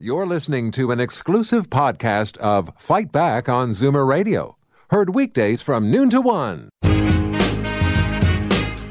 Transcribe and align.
You're 0.00 0.26
listening 0.26 0.70
to 0.72 0.92
an 0.92 1.00
exclusive 1.00 1.70
podcast 1.70 2.36
of 2.36 2.70
Fight 2.78 3.10
Back 3.10 3.48
on 3.48 3.70
Zoomer 3.70 4.06
Radio, 4.06 4.56
heard 4.90 5.12
weekdays 5.12 5.60
from 5.60 5.90
noon 5.90 6.08
to 6.10 6.20
one. 6.20 6.68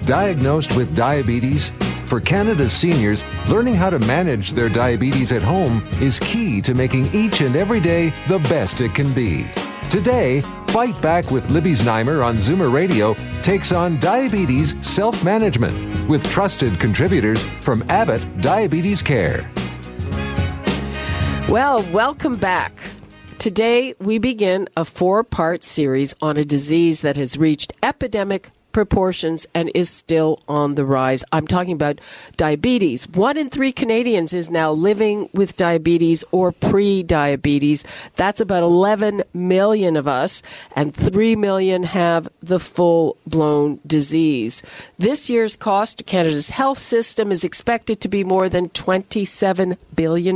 Diagnosed 0.03 0.75
with 0.75 0.93
diabetes? 0.97 1.71
For 2.07 2.19
Canada's 2.19 2.73
seniors, 2.73 3.23
learning 3.47 3.75
how 3.75 3.89
to 3.89 3.99
manage 3.99 4.51
their 4.51 4.67
diabetes 4.67 5.31
at 5.31 5.41
home 5.41 5.81
is 6.01 6.19
key 6.19 6.61
to 6.63 6.73
making 6.73 7.05
each 7.15 7.39
and 7.39 7.55
every 7.55 7.79
day 7.79 8.11
the 8.27 8.39
best 8.39 8.81
it 8.81 8.93
can 8.93 9.13
be. 9.13 9.45
Today, 9.89 10.41
Fight 10.67 11.01
Back 11.01 11.31
with 11.31 11.49
Libby 11.49 11.71
Znaimer 11.71 12.21
on 12.21 12.35
Zoomer 12.35 12.73
Radio 12.73 13.15
takes 13.43 13.71
on 13.71 13.97
diabetes 14.01 14.75
self 14.85 15.23
management 15.23 16.09
with 16.09 16.29
trusted 16.29 16.77
contributors 16.81 17.45
from 17.61 17.81
Abbott 17.87 18.41
Diabetes 18.41 19.01
Care. 19.01 19.49
Well, 21.49 21.81
welcome 21.93 22.35
back. 22.35 22.73
Today, 23.39 23.93
we 23.99 24.17
begin 24.17 24.67
a 24.75 24.83
four 24.83 25.23
part 25.23 25.63
series 25.63 26.13
on 26.21 26.35
a 26.35 26.43
disease 26.43 26.99
that 27.01 27.15
has 27.15 27.37
reached 27.37 27.71
epidemic 27.81 28.49
proportions 28.77 29.47
and 29.55 29.71
is 29.73 29.89
still 29.89 30.39
on 30.47 30.75
the 30.75 30.85
rise. 30.85 31.25
I'm 31.31 31.47
talking 31.47 31.73
about 31.73 31.99
diabetes. 32.35 33.09
One 33.09 33.35
in 33.35 33.49
three 33.49 33.71
Canadians 33.71 34.33
is 34.33 34.51
now 34.51 34.71
living 34.71 35.29
with 35.33 35.57
diabetes 35.57 36.23
or 36.31 36.51
pre 36.51 37.01
diabetes. 37.01 37.83
That's 38.17 38.39
about 38.39 38.61
11 38.61 39.23
million 39.33 39.95
of 39.97 40.07
us, 40.07 40.43
and 40.75 40.93
3 40.93 41.35
million 41.35 41.81
have 41.81 42.29
the 42.39 42.59
full 42.59 43.17
blown 43.25 43.79
disease. 43.87 44.61
This 44.99 45.27
year's 45.27 45.57
cost 45.57 45.97
to 45.97 46.03
Canada's 46.03 46.51
health 46.51 46.77
system 46.77 47.31
is 47.31 47.43
expected 47.43 47.99
to 48.01 48.07
be 48.07 48.23
more 48.23 48.47
than 48.47 48.69
$27 48.69 49.75
billion, 49.95 50.35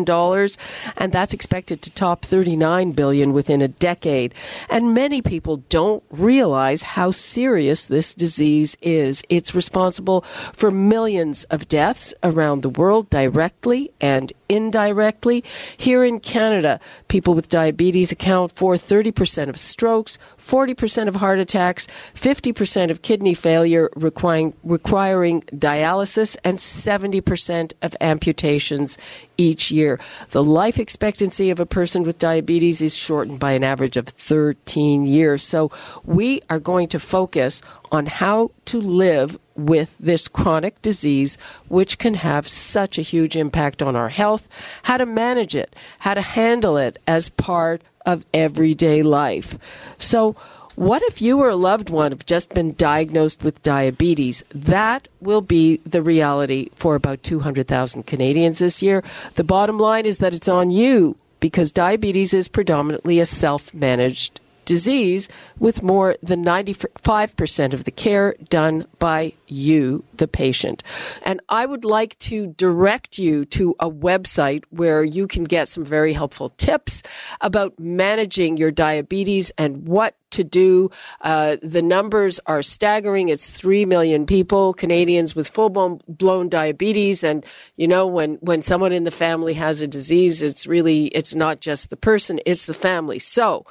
and 0.98 1.12
that's 1.12 1.36
expected 1.36 1.84
to 1.84 1.92
top 1.92 2.26
39 2.26 2.94
billion 2.94 3.34
within 3.34 3.62
a 3.62 3.67
decade. 3.67 4.34
And 4.67 4.95
many 4.95 5.22
people 5.22 5.58
don't 5.69 6.03
realize 6.09 6.81
how 6.97 7.12
serious 7.12 7.86
this 7.86 8.16
disease 8.16 8.31
disease 8.32 8.78
is. 8.82 9.22
It's 9.28 9.54
responsible 9.54 10.22
for 10.54 10.72
millions 10.72 11.44
of 11.56 11.68
deaths 11.68 12.14
around 12.24 12.62
the 12.62 12.70
world 12.70 13.10
directly 13.10 13.92
and 14.00 14.32
indirectly. 14.52 15.44
Here 15.77 16.03
in 16.03 16.19
Canada, 16.19 16.80
people 17.07 17.33
with 17.33 17.47
diabetes 17.47 18.11
account 18.11 18.52
for 18.52 18.75
30% 18.75 19.47
of 19.47 19.57
strokes, 19.57 20.17
40% 20.38 21.07
of 21.07 21.16
heart 21.16 21.39
attacks, 21.39 21.88
50% 22.13 22.91
of 22.91 23.02
kidney 23.02 23.33
failure 23.33 23.89
requiring, 23.95 24.53
requiring 24.63 25.41
dialysis, 25.44 26.35
and 26.44 26.57
70% 26.57 27.73
of 27.81 27.95
amputations 28.02 28.97
each 29.38 29.72
year. 29.72 29.99
The 30.31 30.44
life 30.44 30.77
expectancy 30.77 31.49
of 31.49 31.59
a 31.59 31.66
person 31.66 32.03
with 32.03 32.19
diabetes 32.19 32.81
is 32.81 32.95
shortened 32.95 33.39
by 33.39 33.53
an 33.53 33.63
average 33.63 33.95
of 33.95 34.07
13 34.07 35.05
years. 35.05 35.44
So 35.44 35.72
we 36.03 36.41
are 36.49 36.59
going 36.59 36.89
to 36.89 36.99
focus 36.99 37.61
on 37.91 38.05
how 38.05 38.52
to 38.66 38.81
live 38.81 39.39
with 39.55 39.97
this 39.99 40.27
chronic 40.27 40.81
disease, 40.81 41.38
which 41.67 41.97
can 41.97 42.16
have 42.16 42.47
such 42.47 42.97
a 42.97 43.03
huge 43.03 43.35
impact 43.35 43.81
on 43.81 43.95
our 43.95 44.09
health, 44.09 44.47
how 44.83 44.97
to 44.97 45.05
manage 45.05 45.55
it, 45.55 45.75
how 45.99 46.13
to 46.13 46.21
handle 46.21 46.77
it 46.77 46.99
as 47.07 47.30
part 47.30 47.81
of 48.05 48.25
everyday 48.33 49.03
life. 49.03 49.57
So, 49.97 50.35
what 50.75 51.02
if 51.03 51.22
you 51.22 51.39
or 51.39 51.49
a 51.49 51.55
loved 51.55 51.89
one 51.89 52.11
have 52.11 52.25
just 52.25 52.53
been 52.53 52.73
diagnosed 52.75 53.44
with 53.44 53.61
diabetes? 53.61 54.44
That 54.55 55.09
will 55.19 55.41
be 55.41 55.81
the 55.85 56.02
reality 56.02 56.69
for 56.75 56.95
about 56.95 57.23
200,000 57.23 58.07
Canadians 58.07 58.59
this 58.59 58.81
year. 58.81 59.03
The 59.35 59.44
bottom 59.44 59.77
line 59.77 60.05
is 60.05 60.19
that 60.19 60.33
it's 60.33 60.47
on 60.47 60.72
you 60.72 61.17
because 61.41 61.73
diabetes 61.73 62.33
is 62.33 62.47
predominantly 62.47 63.19
a 63.19 63.25
self 63.25 63.73
managed 63.73 64.39
disease 64.72 65.27
with 65.59 65.83
more 65.83 66.16
than 66.23 66.45
95% 66.45 67.73
of 67.73 67.83
the 67.83 67.91
care 67.91 68.36
done 68.47 68.88
by 69.00 69.34
you, 69.47 70.06
the 70.16 70.29
patient. 70.29 70.81
And 71.23 71.41
I 71.50 71.66
would 71.66 71.84
like 71.84 72.18
to 72.19 72.47
direct 72.47 73.19
you 73.19 73.44
to 73.57 73.75
a 73.81 73.91
website 73.91 74.63
where 74.69 75.03
you 75.03 75.28
can 75.28 75.44
get 75.44 75.68
some 75.68 75.84
very 75.84 76.13
helpful 76.13 76.47
tips 76.47 77.03
about 77.41 77.78
managing 77.79 78.56
your 78.56 78.72
diabetes 78.72 79.51
and 79.57 79.85
what 79.85 80.16
to 80.31 80.44
do. 80.44 80.90
Uh, 81.22 81.58
the 81.62 81.81
numbers 81.81 82.40
are 82.46 82.62
staggering. 82.62 83.30
It's 83.30 83.50
3 83.50 83.86
million 83.86 84.25
people, 84.25 84.74
Canadians 84.74 85.36
with 85.36 85.47
full 85.47 85.69
blown 85.69 86.50
diabetes. 86.50 87.24
And, 87.24 87.46
you 87.78 87.88
know, 87.88 88.08
when, 88.08 88.36
when 88.41 88.62
someone 88.62 88.91
in 88.91 89.03
the 89.03 89.12
family 89.12 89.53
has 89.53 89.81
a 89.81 89.88
disease, 89.88 90.41
it's 90.41 90.68
really, 90.68 91.08
it's 91.08 91.36
not 91.36 91.62
just 91.62 91.90
the 91.90 91.97
person, 91.97 92.40
it's 92.46 92.66
the 92.66 92.74
family. 92.74 93.20
So, 93.20 93.66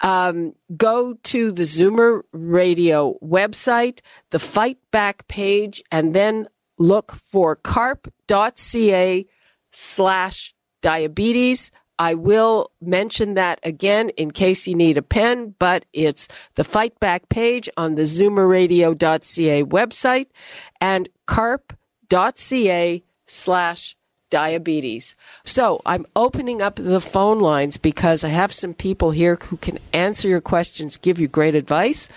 um, 0.00 0.54
go 0.76 1.14
to 1.14 1.52
the 1.52 1.64
Zoomer 1.64 2.22
radio 2.32 3.18
website, 3.22 4.00
the 4.30 4.38
Fight 4.38 4.78
Back 4.90 5.28
page, 5.28 5.82
and 5.90 6.14
then 6.14 6.48
look 6.78 7.12
for 7.12 7.56
carp.ca 7.56 9.26
slash 9.72 10.54
diabetes. 10.82 11.70
I 11.98 12.14
will 12.14 12.70
mention 12.80 13.34
that 13.34 13.60
again 13.62 14.10
in 14.10 14.30
case 14.30 14.66
you 14.66 14.74
need 14.74 14.98
a 14.98 15.02
pen, 15.02 15.54
but 15.58 15.84
it's 15.92 16.28
the 16.54 16.64
Fight 16.64 16.98
Back 17.00 17.28
page 17.28 17.68
on 17.76 17.94
the 17.94 18.02
zoomerradio.ca 18.02 19.64
website 19.64 20.26
and 20.80 21.08
carp.ca 21.26 23.02
slash 23.26 23.96
diabetes. 24.30 25.14
So 25.44 25.80
I'm 25.86 26.06
opening 26.16 26.60
up 26.60 26.76
the 26.76 27.00
phone 27.00 27.38
lines 27.38 27.76
because 27.76 28.24
I 28.24 28.30
have 28.30 28.52
some 28.52 28.74
people 28.74 29.12
here 29.12 29.36
who 29.36 29.56
can 29.58 29.78
answer 29.92 30.26
your 30.26 30.40
questions, 30.40 30.96
give 30.96 31.20
you 31.20 31.28
great 31.28 31.54
advice. 31.54 32.08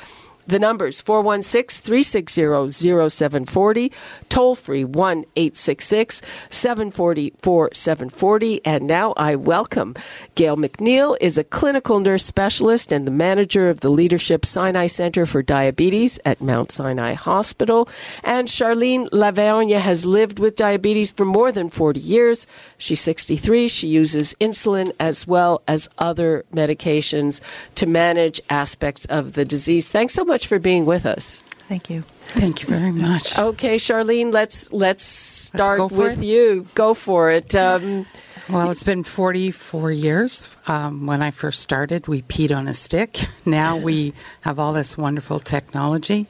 The 0.47 0.59
numbers 0.59 1.01
416 1.01 1.83
360 1.83 2.69
0740, 3.09 3.91
toll 4.29 4.55
free 4.55 4.85
1 4.85 5.25
866 5.35 6.21
740 6.49 7.33
4740. 7.37 8.65
And 8.65 8.87
now 8.87 9.13
I 9.17 9.35
welcome 9.35 9.93
Gail 10.35 10.55
McNeil 10.55 11.17
is 11.19 11.37
a 11.37 11.43
clinical 11.43 11.99
nurse 11.99 12.23
specialist 12.23 12.93
and 12.93 13.05
the 13.05 13.11
manager 13.11 13.69
of 13.69 13.81
the 13.81 13.89
Leadership 13.89 14.45
Sinai 14.45 14.87
Center 14.87 15.25
for 15.25 15.43
Diabetes 15.43 16.17
at 16.23 16.39
Mount 16.39 16.71
Sinai 16.71 17.11
Hospital. 17.11 17.89
And 18.23 18.47
Charlene 18.47 19.09
Lavergne 19.09 19.79
has 19.79 20.05
lived 20.05 20.39
with 20.39 20.55
diabetes 20.55 21.11
for 21.11 21.25
more 21.25 21.51
than 21.51 21.67
40 21.67 21.99
years. 21.99 22.47
She's 22.77 23.01
63. 23.01 23.67
She 23.67 23.87
uses 23.89 24.33
insulin 24.39 24.93
as 24.97 25.27
well 25.27 25.61
as 25.67 25.89
other 25.97 26.45
medications 26.53 27.41
to 27.75 27.85
manage 27.85 28.39
aspects 28.49 29.03
of 29.07 29.33
the 29.33 29.43
disease. 29.43 29.89
Thanks 29.89 30.13
so 30.13 30.23
much 30.23 30.36
much 30.37 30.45
for 30.45 30.59
being 30.59 30.85
with 30.85 31.07
us. 31.07 31.41
Thank 31.67 31.89
you. 31.89 32.01
Thank 32.37 32.61
you 32.61 32.69
very 32.69 32.91
much. 32.91 33.39
Okay, 33.39 33.77
Charlene, 33.77 34.31
let's 34.31 34.71
let's 34.71 35.03
start 35.03 35.79
let's 35.79 35.93
with 35.93 36.19
it. 36.21 36.25
you. 36.25 36.67
Go 36.75 36.93
for 36.93 37.31
it. 37.31 37.55
Um, 37.55 38.05
well, 38.47 38.69
it's 38.69 38.83
been 38.83 39.03
44 39.03 39.91
years. 39.91 40.55
Um, 40.67 41.07
when 41.07 41.23
I 41.23 41.31
first 41.31 41.59
started, 41.59 42.07
we 42.07 42.21
peed 42.21 42.55
on 42.55 42.67
a 42.67 42.73
stick. 42.73 43.17
Now 43.45 43.77
we 43.77 44.13
have 44.41 44.59
all 44.59 44.73
this 44.73 44.97
wonderful 44.97 45.39
technology. 45.39 46.27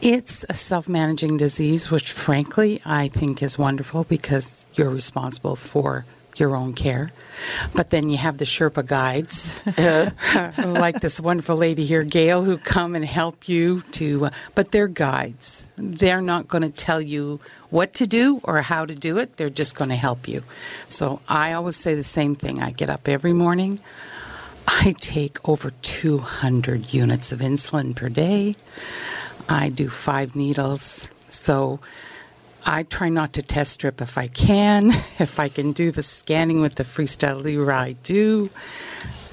It's 0.00 0.44
a 0.48 0.54
self 0.54 0.88
managing 0.88 1.38
disease, 1.38 1.90
which 1.90 2.12
frankly 2.12 2.80
I 2.84 3.08
think 3.08 3.42
is 3.42 3.58
wonderful 3.58 4.04
because 4.04 4.68
you're 4.74 4.94
responsible 4.94 5.56
for 5.56 6.04
your 6.40 6.56
own 6.56 6.72
care. 6.74 7.12
But 7.74 7.90
then 7.90 8.08
you 8.08 8.16
have 8.16 8.38
the 8.38 8.44
Sherpa 8.44 8.84
guides, 8.86 9.60
like 10.58 11.00
this 11.00 11.20
wonderful 11.20 11.56
lady 11.56 11.84
here, 11.84 12.02
Gail, 12.02 12.42
who 12.42 12.58
come 12.58 12.94
and 12.94 13.04
help 13.04 13.48
you 13.48 13.82
to, 13.92 14.26
uh, 14.26 14.30
but 14.54 14.72
they're 14.72 14.88
guides. 14.88 15.68
They're 15.76 16.22
not 16.22 16.48
going 16.48 16.62
to 16.62 16.70
tell 16.70 17.00
you 17.00 17.40
what 17.70 17.94
to 17.94 18.06
do 18.06 18.40
or 18.44 18.62
how 18.62 18.86
to 18.86 18.94
do 18.94 19.18
it, 19.18 19.36
they're 19.36 19.50
just 19.50 19.76
going 19.76 19.90
to 19.90 19.96
help 19.96 20.26
you. 20.26 20.42
So 20.88 21.20
I 21.28 21.52
always 21.52 21.76
say 21.76 21.94
the 21.94 22.04
same 22.04 22.34
thing. 22.34 22.62
I 22.62 22.70
get 22.70 22.90
up 22.90 23.08
every 23.08 23.32
morning. 23.32 23.80
I 24.66 24.94
take 25.00 25.46
over 25.48 25.70
200 25.82 26.92
units 26.92 27.32
of 27.32 27.40
insulin 27.40 27.96
per 27.96 28.08
day. 28.08 28.56
I 29.48 29.70
do 29.70 29.88
five 29.88 30.36
needles. 30.36 31.10
So 31.26 31.80
I 32.68 32.82
try 32.82 33.08
not 33.08 33.32
to 33.32 33.42
test 33.42 33.72
strip 33.72 34.02
if 34.02 34.18
I 34.18 34.28
can. 34.28 34.92
If 35.18 35.40
I 35.40 35.48
can 35.48 35.72
do 35.72 35.90
the 35.90 36.02
scanning 36.02 36.60
with 36.60 36.76
the 36.76 36.84
Freestyle 36.84 37.42
Libre, 37.42 37.74
I 37.74 37.92
do. 38.04 38.50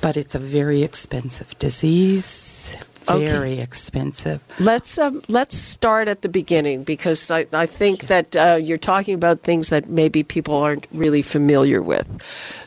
But 0.02 0.18
it's 0.18 0.34
a 0.36 0.40
very 0.40 0.84
expensive 0.84 1.58
disease. 1.60 2.78
Very 3.06 3.54
okay. 3.54 3.62
expensive. 3.62 4.42
Let's 4.60 4.98
um, 4.98 5.22
let's 5.28 5.56
start 5.56 6.08
at 6.08 6.24
the 6.24 6.30
beginning 6.30 6.84
because 6.84 7.30
I, 7.30 7.46
I 7.54 7.68
think 7.68 8.08
that 8.08 8.36
uh, 8.36 8.58
you're 8.60 8.80
talking 8.80 9.14
about 9.14 9.42
things 9.42 9.70
that 9.70 9.88
maybe 9.90 10.24
people 10.24 10.56
aren't 10.56 10.88
really 10.92 11.22
familiar 11.22 11.84
with. 11.84 12.08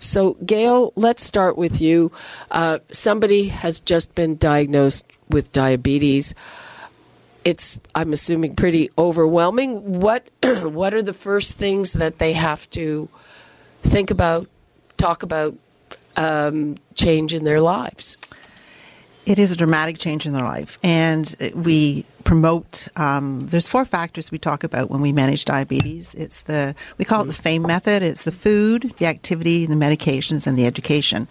So, 0.01 0.35
Gail, 0.47 0.93
let's 0.95 1.25
start 1.25 1.59
with 1.59 1.81
you. 1.81 2.13
Uh, 2.53 2.79
somebody 2.93 3.49
has 3.49 3.81
just 3.81 4.15
been 4.15 4.37
diagnosed 4.37 5.05
with 5.29 5.51
diabetes 5.51 6.35
it's 7.45 7.79
I'm 7.95 8.13
assuming 8.13 8.57
pretty 8.57 8.91
overwhelming. 8.99 10.01
What 10.01 10.29
what 10.63 10.95
are 10.95 11.03
the 11.03 11.15
first 11.15 11.55
things 11.55 11.95
that 11.95 12.19
they 12.19 12.33
have 12.33 12.69
to 12.71 13.09
think 13.83 14.11
about, 14.11 14.49
talk 14.97 15.23
about 15.23 15.55
um, 16.17 16.77
change 16.95 17.33
in 17.33 17.45
their 17.45 17.61
lives. 17.61 18.17
It 19.25 19.39
is 19.39 19.53
a 19.53 19.57
dramatic 19.57 19.99
change 19.99 20.25
in 20.25 20.33
their 20.33 20.45
life, 20.45 20.79
and 20.83 21.37
we 21.55 22.07
promote. 22.25 22.89
Um, 22.97 23.47
there's 23.47 23.69
four 23.69 23.85
factors 23.85 24.31
we 24.31 24.39
talk 24.39 24.65
about 24.65 24.91
when 24.91 25.03
we 25.03 25.13
manage 25.13 25.45
diabetes. 25.45 26.15
It's 26.15 26.43
the 26.43 26.75
we 26.97 27.05
call 27.05 27.23
it 27.23 27.27
the 27.27 27.35
FAME 27.35 27.67
method. 27.67 28.03
It's 28.03 28.25
the 28.25 28.33
food, 28.33 28.95
the 28.97 29.05
activity, 29.05 29.67
the 29.67 29.75
medications, 29.75 30.47
and 30.47 30.57
the 30.57 30.65
education. 30.65 31.29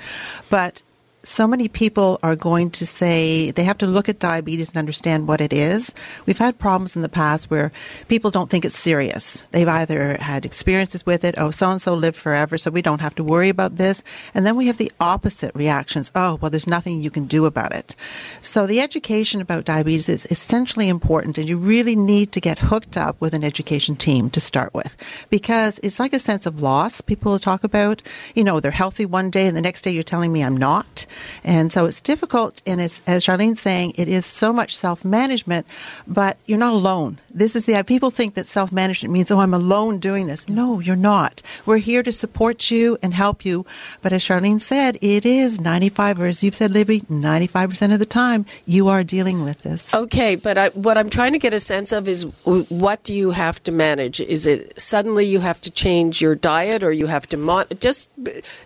But 0.51 0.83
so 1.27 1.45
many 1.45 1.67
people 1.67 2.19
are 2.23 2.37
going 2.37 2.71
to 2.71 2.85
say 2.85 3.51
they 3.51 3.65
have 3.65 3.77
to 3.79 3.85
look 3.85 4.07
at 4.07 4.17
diabetes 4.17 4.69
and 4.69 4.77
understand 4.77 5.27
what 5.27 5.41
it 5.41 5.51
is. 5.51 5.93
We've 6.25 6.37
had 6.37 6.57
problems 6.57 6.95
in 6.95 7.01
the 7.01 7.09
past 7.09 7.51
where 7.51 7.73
people 8.07 8.31
don't 8.31 8.49
think 8.49 8.63
it's 8.63 8.79
serious. 8.79 9.45
They've 9.51 9.67
either 9.67 10.15
had 10.21 10.45
experiences 10.45 11.05
with 11.05 11.25
it, 11.25 11.35
oh, 11.37 11.51
so 11.51 11.69
and 11.69 11.81
so 11.81 11.93
lived 11.93 12.15
forever, 12.15 12.57
so 12.57 12.71
we 12.71 12.81
don't 12.81 13.01
have 13.01 13.13
to 13.15 13.25
worry 13.25 13.49
about 13.49 13.75
this. 13.75 14.03
And 14.33 14.47
then 14.47 14.55
we 14.55 14.67
have 14.67 14.77
the 14.77 14.91
opposite 15.01 15.53
reactions 15.53 16.11
oh, 16.15 16.35
well, 16.35 16.49
there's 16.49 16.65
nothing 16.65 17.01
you 17.01 17.11
can 17.11 17.25
do 17.25 17.45
about 17.45 17.73
it. 17.73 17.95
So 18.41 18.65
the 18.65 18.79
education 18.79 19.41
about 19.41 19.65
diabetes 19.65 20.07
is 20.07 20.25
essentially 20.27 20.87
important, 20.87 21.37
and 21.37 21.49
you 21.49 21.57
really 21.57 21.95
need 21.97 22.31
to 22.31 22.41
get 22.41 22.59
hooked 22.59 22.95
up 22.95 23.19
with 23.19 23.33
an 23.33 23.43
education 23.43 23.97
team 23.97 24.29
to 24.29 24.39
start 24.39 24.73
with 24.73 24.95
because 25.29 25.79
it's 25.83 25.99
like 25.99 26.13
a 26.13 26.19
sense 26.19 26.45
of 26.45 26.61
loss. 26.61 27.01
People 27.01 27.37
talk 27.37 27.65
about, 27.65 28.01
you 28.33 28.45
know, 28.45 28.61
they're 28.61 28.71
healthy 28.71 29.05
one 29.05 29.29
day, 29.29 29.45
and 29.47 29.57
the 29.57 29.61
next 29.61 29.81
day 29.81 29.91
you're 29.91 30.03
telling 30.03 30.31
me 30.31 30.41
I'm 30.41 30.55
not. 30.55 31.05
And 31.43 31.71
so 31.71 31.85
it's 31.85 32.01
difficult. 32.01 32.61
And 32.65 32.81
as, 32.81 33.01
Charlene's 33.05 33.59
saying, 33.59 33.93
it 33.95 34.07
is 34.07 34.25
so 34.25 34.51
much 34.51 34.75
self 34.75 35.05
management, 35.05 35.65
but 36.07 36.37
you're 36.45 36.57
not 36.57 36.73
alone. 36.73 37.19
This 37.29 37.55
is 37.55 37.65
the, 37.65 37.83
people 37.83 38.09
think 38.09 38.35
that 38.35 38.47
self 38.47 38.71
management 38.71 39.13
means, 39.13 39.31
oh, 39.31 39.39
I'm 39.39 39.53
alone 39.53 39.99
doing 39.99 40.27
this. 40.27 40.49
No, 40.49 40.79
you're 40.79 40.95
not. 40.95 41.41
We're 41.65 41.77
here 41.77 42.03
to 42.03 42.11
support 42.11 42.71
you 42.71 42.97
and 43.01 43.13
help 43.13 43.45
you. 43.45 43.65
But 44.01 44.13
as 44.13 44.23
Charlene 44.23 44.61
said, 44.61 44.97
it 45.01 45.25
is 45.25 45.59
95, 45.61 46.19
or 46.19 46.25
as 46.25 46.43
you've 46.43 46.55
said, 46.55 46.71
Libby, 46.71 47.01
95% 47.01 47.93
of 47.93 47.99
the 47.99 48.05
time 48.05 48.45
you 48.65 48.87
are 48.87 49.03
dealing 49.03 49.43
with 49.43 49.61
this. 49.61 49.93
Okay, 49.93 50.35
but 50.35 50.57
I, 50.57 50.69
what 50.69 50.97
I'm 50.97 51.09
trying 51.09 51.33
to 51.33 51.39
get 51.39 51.53
a 51.53 51.59
sense 51.59 51.91
of 51.91 52.07
is 52.07 52.23
what 52.43 53.03
do 53.03 53.13
you 53.13 53.31
have 53.31 53.61
to 53.63 53.71
manage? 53.71 54.19
Is 54.21 54.45
it 54.45 54.79
suddenly 54.79 55.25
you 55.25 55.39
have 55.39 55.61
to 55.61 55.71
change 55.71 56.21
your 56.21 56.35
diet 56.35 56.83
or 56.83 56.91
you 56.91 57.07
have 57.07 57.27
to 57.27 57.37
just 57.79 58.09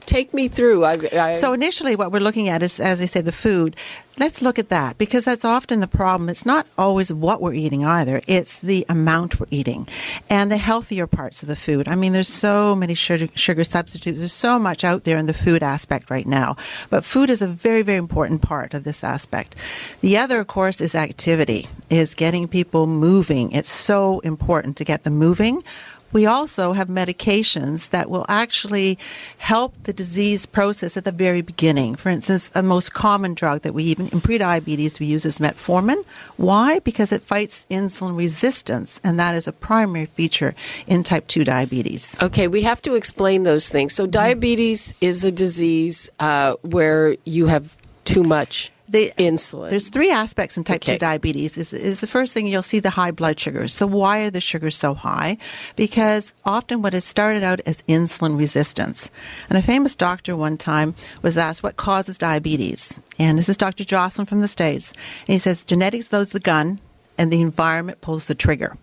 take 0.02 0.34
me 0.34 0.48
through? 0.48 0.86
I, 0.86 0.98
I, 1.14 1.34
so 1.34 1.54
initially, 1.54 1.96
what 1.96 2.12
we're 2.12 2.20
looking 2.20 2.50
at 2.50 2.64
is, 2.64 2.80
as 2.80 3.02
I 3.02 3.06
say, 3.06 3.22
the 3.22 3.32
food. 3.32 3.76
Let's 4.20 4.42
look 4.42 4.60
at 4.60 4.70
that 4.70 4.98
because 4.98 5.26
that's 5.26 5.46
often 5.46 5.80
the 5.80 5.88
problem. 5.88 6.30
It's 6.30 6.46
not 6.46 6.68
always 6.78 7.14
what 7.14 7.42
we're 7.42 7.54
eating 7.54 7.86
either. 7.86 8.22
It's 8.28 8.60
the 8.60 8.86
amount 8.90 9.40
we're 9.40 9.48
eating 9.50 9.88
and 10.30 10.52
the 10.52 10.58
healthier 10.58 11.08
parts 11.08 11.42
of 11.42 11.48
the 11.48 11.56
food. 11.56 11.88
I 11.88 11.96
mean, 11.96 12.12
there's 12.12 12.28
so 12.28 12.76
many 12.76 12.94
sugar, 12.94 13.30
sugar 13.36 13.64
substitutes. 13.64 14.20
There's 14.20 14.34
so 14.34 14.60
much 14.60 14.84
out 14.84 15.06
there 15.06 15.18
in 15.18 15.28
the 15.28 15.34
food 15.34 15.64
aspect 15.64 16.10
right 16.10 16.28
now. 16.28 16.58
But 16.90 17.06
food 17.06 17.30
is 17.30 17.42
a 17.42 17.48
very, 17.48 17.82
very 17.82 17.98
important 17.98 18.42
part 18.42 18.74
of 18.74 18.84
this 18.84 19.04
aspect. 19.04 19.56
The 20.02 20.18
other, 20.18 20.42
of 20.42 20.48
course, 20.48 20.82
is 20.82 20.94
activity, 20.94 21.68
is 21.90 22.14
getting 22.14 22.48
people 22.48 22.88
moving. 22.88 23.52
It's 23.54 23.72
so 23.72 24.20
important 24.20 24.76
to 24.78 24.84
get 24.84 25.04
them 25.04 25.16
moving 25.16 25.64
we 26.14 26.26
also 26.26 26.74
have 26.74 26.88
medications 26.88 27.90
that 27.90 28.10
will 28.10 28.26
actually 28.28 28.98
help 29.38 29.74
the 29.84 29.94
disease 29.94 30.46
process 30.46 30.98
at 30.98 31.06
the 31.06 31.12
very 31.12 31.42
beginning. 31.42 31.96
For 31.96 32.10
instance, 32.10 32.52
a 32.56 32.64
most 32.64 32.94
common 32.94 33.34
drug 33.34 33.62
that 33.62 33.74
we 33.74 33.84
even 33.86 34.08
in 34.08 34.22
prediabetes 34.22 35.00
we 35.00 35.06
use 35.06 35.26
is 35.26 35.40
metformin. 35.40 36.04
Why? 36.38 36.80
Because 36.80 37.12
it 37.12 37.22
fights 37.22 37.66
insulin 37.70 38.18
resistance, 38.18 39.00
and 39.04 39.20
that 39.20 39.36
is 39.36 39.48
a 39.48 39.54
primary 39.54 40.06
feature 40.06 40.56
in 40.88 41.04
type 41.04 41.28
2 41.28 41.44
diabetes. 41.44 42.18
Okay, 42.22 42.48
we 42.48 42.62
have 42.64 42.82
to 42.84 42.96
explain 42.96 43.44
those 43.44 43.70
things. 43.70 43.94
So, 43.94 44.06
diabetes 44.06 44.94
is 45.02 45.24
a 45.24 45.32
disease 45.32 46.10
uh, 46.20 46.56
where 46.62 47.16
you 47.26 47.48
have 47.48 47.78
too 48.06 48.24
much 48.24 48.72
the 48.92 49.12
insulin. 49.18 49.70
There's 49.70 49.90
three 49.90 50.12
aspects 50.12 50.58
in 50.58 50.64
type 50.64 50.84
okay. 50.84 50.94
2 50.94 51.00
diabetes. 51.00 51.58
Is, 51.58 51.72
is 51.74 52.02
the 52.02 52.08
first 52.08 52.34
thing 52.34 52.46
you'll 52.46 52.62
see 52.62 52.80
the 52.80 52.92
high 52.92 53.12
blood 53.12 53.40
sugars. 53.40 53.74
So 53.74 53.88
why 53.88 54.20
are 54.20 54.30
the 54.30 54.42
sugars 54.42 54.76
so 54.76 54.94
high? 54.94 55.38
Because 55.76 56.34
often 56.46 56.82
what 56.82 56.94
has 56.94 57.06
started 57.06 57.44
out 57.44 57.62
as 57.66 57.84
insulin 57.84 58.38
resistance. 58.38 59.10
And 59.50 59.58
a 59.58 59.62
famous 59.62 59.96
doctor 59.96 60.36
one 60.36 60.58
time 60.58 60.94
was 61.22 61.38
asked 61.38 61.64
what 61.64 61.78
causes 61.78 62.18
diabetes. 62.18 63.00
And 63.18 63.38
this 63.38 63.50
is 63.50 63.58
Dr. 63.58 63.86
Joslin 63.86 64.26
from 64.26 64.42
the 64.42 64.48
States. 64.48 64.92
And 65.22 65.34
he 65.34 65.38
says 65.38 65.64
genetics 65.64 66.12
loads 66.12 66.32
the 66.32 66.40
gun 66.40 66.80
and 67.18 67.32
the 67.32 67.42
environment 67.42 68.02
pulls 68.02 68.28
the 68.28 68.36
trigger. 68.36 68.78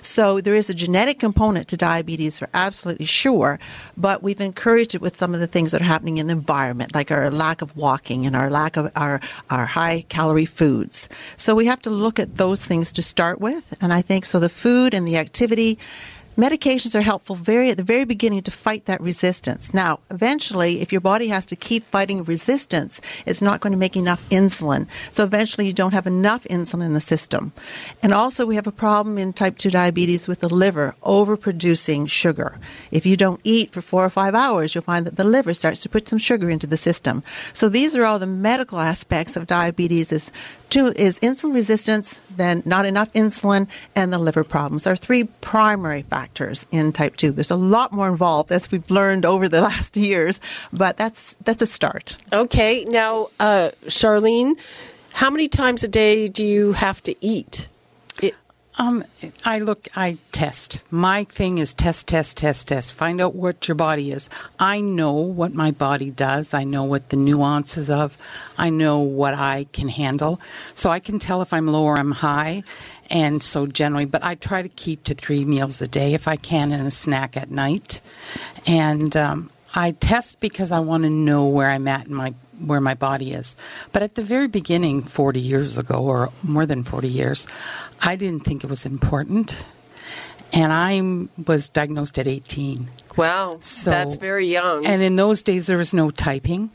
So 0.00 0.40
there 0.40 0.54
is 0.54 0.70
a 0.70 0.74
genetic 0.74 1.18
component 1.18 1.68
to 1.68 1.76
diabetes 1.76 2.38
for 2.38 2.48
absolutely 2.54 3.06
sure, 3.06 3.58
but 3.96 4.22
we've 4.22 4.40
encouraged 4.40 4.94
it 4.94 5.00
with 5.00 5.16
some 5.16 5.34
of 5.34 5.40
the 5.40 5.46
things 5.46 5.72
that 5.72 5.80
are 5.80 5.84
happening 5.84 6.18
in 6.18 6.26
the 6.26 6.32
environment, 6.32 6.94
like 6.94 7.10
our 7.10 7.30
lack 7.30 7.62
of 7.62 7.76
walking 7.76 8.26
and 8.26 8.34
our 8.36 8.50
lack 8.50 8.76
of 8.76 8.90
our, 8.96 9.20
our 9.50 9.66
high 9.66 10.04
calorie 10.08 10.44
foods. 10.44 11.08
So 11.36 11.54
we 11.54 11.66
have 11.66 11.82
to 11.82 11.90
look 11.90 12.18
at 12.18 12.36
those 12.36 12.64
things 12.66 12.92
to 12.92 13.02
start 13.02 13.40
with. 13.40 13.74
And 13.80 13.92
I 13.92 14.02
think 14.02 14.24
so 14.24 14.38
the 14.38 14.48
food 14.48 14.94
and 14.94 15.06
the 15.06 15.16
activity 15.16 15.78
Medications 16.36 16.94
are 16.94 17.02
helpful 17.02 17.36
very 17.36 17.68
at 17.68 17.76
the 17.76 17.82
very 17.82 18.06
beginning 18.06 18.40
to 18.42 18.50
fight 18.50 18.86
that 18.86 19.02
resistance. 19.02 19.74
Now, 19.74 20.00
eventually, 20.10 20.80
if 20.80 20.90
your 20.90 21.02
body 21.02 21.28
has 21.28 21.44
to 21.44 21.56
keep 21.56 21.84
fighting 21.84 22.24
resistance, 22.24 23.02
it's 23.26 23.42
not 23.42 23.60
going 23.60 23.74
to 23.74 23.78
make 23.78 23.98
enough 23.98 24.26
insulin. 24.30 24.86
So 25.10 25.24
eventually, 25.24 25.66
you 25.66 25.74
don't 25.74 25.92
have 25.92 26.06
enough 26.06 26.44
insulin 26.44 26.86
in 26.86 26.94
the 26.94 27.02
system. 27.02 27.52
And 28.02 28.14
also, 28.14 28.46
we 28.46 28.54
have 28.54 28.66
a 28.66 28.72
problem 28.72 29.18
in 29.18 29.34
type 29.34 29.58
2 29.58 29.68
diabetes 29.68 30.26
with 30.26 30.40
the 30.40 30.48
liver 30.48 30.94
overproducing 31.02 32.08
sugar. 32.08 32.58
If 32.90 33.04
you 33.04 33.18
don't 33.18 33.42
eat 33.44 33.70
for 33.70 33.82
four 33.82 34.02
or 34.02 34.10
five 34.10 34.34
hours, 34.34 34.74
you'll 34.74 34.84
find 34.84 35.06
that 35.06 35.16
the 35.16 35.24
liver 35.24 35.52
starts 35.52 35.80
to 35.80 35.90
put 35.90 36.08
some 36.08 36.18
sugar 36.18 36.48
into 36.48 36.66
the 36.66 36.78
system. 36.78 37.22
So 37.52 37.68
these 37.68 37.94
are 37.94 38.06
all 38.06 38.18
the 38.18 38.26
medical 38.26 38.78
aspects 38.78 39.36
of 39.36 39.46
diabetes 39.46 40.10
is 40.10 40.32
Two 40.70 40.86
is 40.96 41.20
insulin 41.20 41.52
resistance, 41.52 42.18
then 42.34 42.62
not 42.64 42.86
enough 42.86 43.12
insulin, 43.12 43.68
and 43.94 44.10
the 44.10 44.18
liver 44.18 44.42
problems 44.42 44.86
are 44.86 44.96
three 44.96 45.24
primary 45.24 46.00
factors 46.00 46.21
in 46.70 46.92
type 46.92 47.16
2. 47.16 47.32
There's 47.32 47.50
a 47.50 47.56
lot 47.56 47.92
more 47.92 48.08
involved 48.08 48.52
as 48.52 48.70
we've 48.70 48.90
learned 48.90 49.24
over 49.24 49.48
the 49.48 49.60
last 49.70 49.96
years, 49.96 50.40
but 50.72 50.96
that's 50.96 51.34
that's 51.44 51.62
a 51.62 51.66
start. 51.66 52.16
Okay. 52.32 52.84
Now, 52.84 53.28
uh, 53.40 53.70
Charlene, 53.86 54.58
how 55.12 55.30
many 55.30 55.48
times 55.48 55.84
a 55.84 55.88
day 55.88 56.28
do 56.28 56.44
you 56.44 56.72
have 56.72 57.02
to 57.04 57.14
eat? 57.24 57.68
Um, 58.78 59.04
I 59.44 59.58
look, 59.58 59.86
I 59.94 60.16
test. 60.32 60.82
My 60.90 61.24
thing 61.24 61.58
is 61.58 61.74
test, 61.74 62.08
test, 62.08 62.38
test, 62.38 62.68
test. 62.68 62.94
Find 62.94 63.20
out 63.20 63.34
what 63.34 63.68
your 63.68 63.74
body 63.74 64.10
is. 64.12 64.30
I 64.58 64.80
know 64.80 65.12
what 65.12 65.52
my 65.52 65.72
body 65.72 66.10
does. 66.10 66.54
I 66.54 66.64
know 66.64 66.82
what 66.84 67.10
the 67.10 67.16
nuances 67.16 67.90
of. 67.90 68.16
I 68.56 68.70
know 68.70 69.00
what 69.00 69.34
I 69.34 69.66
can 69.72 69.90
handle. 69.90 70.40
So 70.72 70.88
I 70.88 71.00
can 71.00 71.18
tell 71.18 71.42
if 71.42 71.52
I'm 71.52 71.66
low 71.66 71.84
or 71.84 71.98
I'm 71.98 72.12
high. 72.12 72.62
And 73.10 73.42
so 73.42 73.66
generally, 73.66 74.06
but 74.06 74.24
I 74.24 74.34
try 74.34 74.62
to 74.62 74.68
keep 74.68 75.04
to 75.04 75.14
three 75.14 75.44
meals 75.44 75.82
a 75.82 75.88
day 75.88 76.14
if 76.14 76.26
I 76.26 76.36
can 76.36 76.72
and 76.72 76.86
a 76.86 76.90
snack 76.90 77.36
at 77.36 77.50
night. 77.50 78.00
And 78.66 79.16
um, 79.16 79.50
I 79.74 79.92
test 79.92 80.40
because 80.40 80.72
I 80.72 80.80
want 80.80 81.04
to 81.04 81.10
know 81.10 81.46
where 81.46 81.70
I'm 81.70 81.88
at 81.88 82.06
in 82.06 82.14
my 82.14 82.34
where 82.58 82.80
my 82.80 82.94
body 82.94 83.32
is. 83.32 83.56
But 83.92 84.02
at 84.02 84.14
the 84.14 84.22
very 84.22 84.46
beginning, 84.46 85.02
40 85.02 85.40
years 85.40 85.78
ago, 85.78 85.96
or 85.96 86.30
more 86.44 86.64
than 86.64 86.84
40 86.84 87.08
years, 87.08 87.46
I 88.00 88.14
didn't 88.14 88.44
think 88.44 88.62
it 88.62 88.70
was 88.70 88.86
important. 88.86 89.66
And 90.52 90.72
I 90.72 91.28
was 91.44 91.68
diagnosed 91.68 92.18
at 92.18 92.28
18. 92.28 92.88
Wow, 93.16 93.58
so, 93.60 93.90
that's 93.90 94.16
very 94.16 94.46
young. 94.46 94.86
And 94.86 95.02
in 95.02 95.16
those 95.16 95.42
days, 95.42 95.66
there 95.66 95.78
was 95.78 95.92
no 95.92 96.10
typing. 96.10 96.70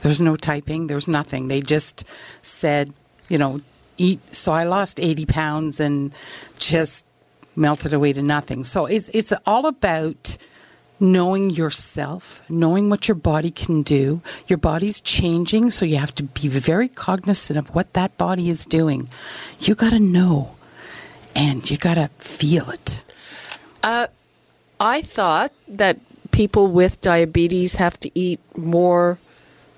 There 0.00 0.08
was 0.08 0.22
no 0.22 0.36
typing. 0.36 0.86
There 0.86 0.96
was 0.96 1.08
nothing. 1.08 1.48
They 1.48 1.60
just 1.60 2.04
said, 2.42 2.92
you 3.28 3.38
know, 3.38 3.60
eat. 3.98 4.20
So 4.34 4.52
I 4.52 4.64
lost 4.64 5.00
80 5.00 5.26
pounds 5.26 5.80
and 5.80 6.14
just 6.58 7.06
melted 7.54 7.94
away 7.94 8.12
to 8.12 8.22
nothing. 8.22 8.64
So 8.64 8.86
it's 8.86 9.08
it's 9.10 9.32
all 9.46 9.66
about 9.66 10.36
knowing 10.98 11.50
yourself, 11.50 12.42
knowing 12.48 12.88
what 12.88 13.08
your 13.08 13.14
body 13.14 13.50
can 13.50 13.82
do. 13.82 14.22
Your 14.46 14.56
body's 14.58 15.00
changing, 15.00 15.70
so 15.70 15.84
you 15.84 15.96
have 15.96 16.14
to 16.14 16.22
be 16.22 16.48
very 16.48 16.88
cognizant 16.88 17.58
of 17.58 17.74
what 17.74 17.92
that 17.92 18.16
body 18.16 18.48
is 18.48 18.66
doing. 18.66 19.08
You 19.58 19.74
got 19.74 19.90
to 19.90 19.98
know 19.98 20.56
and 21.34 21.68
you 21.70 21.76
got 21.76 21.94
to 21.94 22.08
feel 22.18 22.70
it. 22.70 23.04
Uh, 23.82 24.06
I 24.80 25.02
thought 25.02 25.52
that 25.68 25.98
people 26.32 26.68
with 26.68 27.00
diabetes 27.00 27.76
have 27.76 28.00
to 28.00 28.10
eat 28.18 28.40
more 28.56 29.18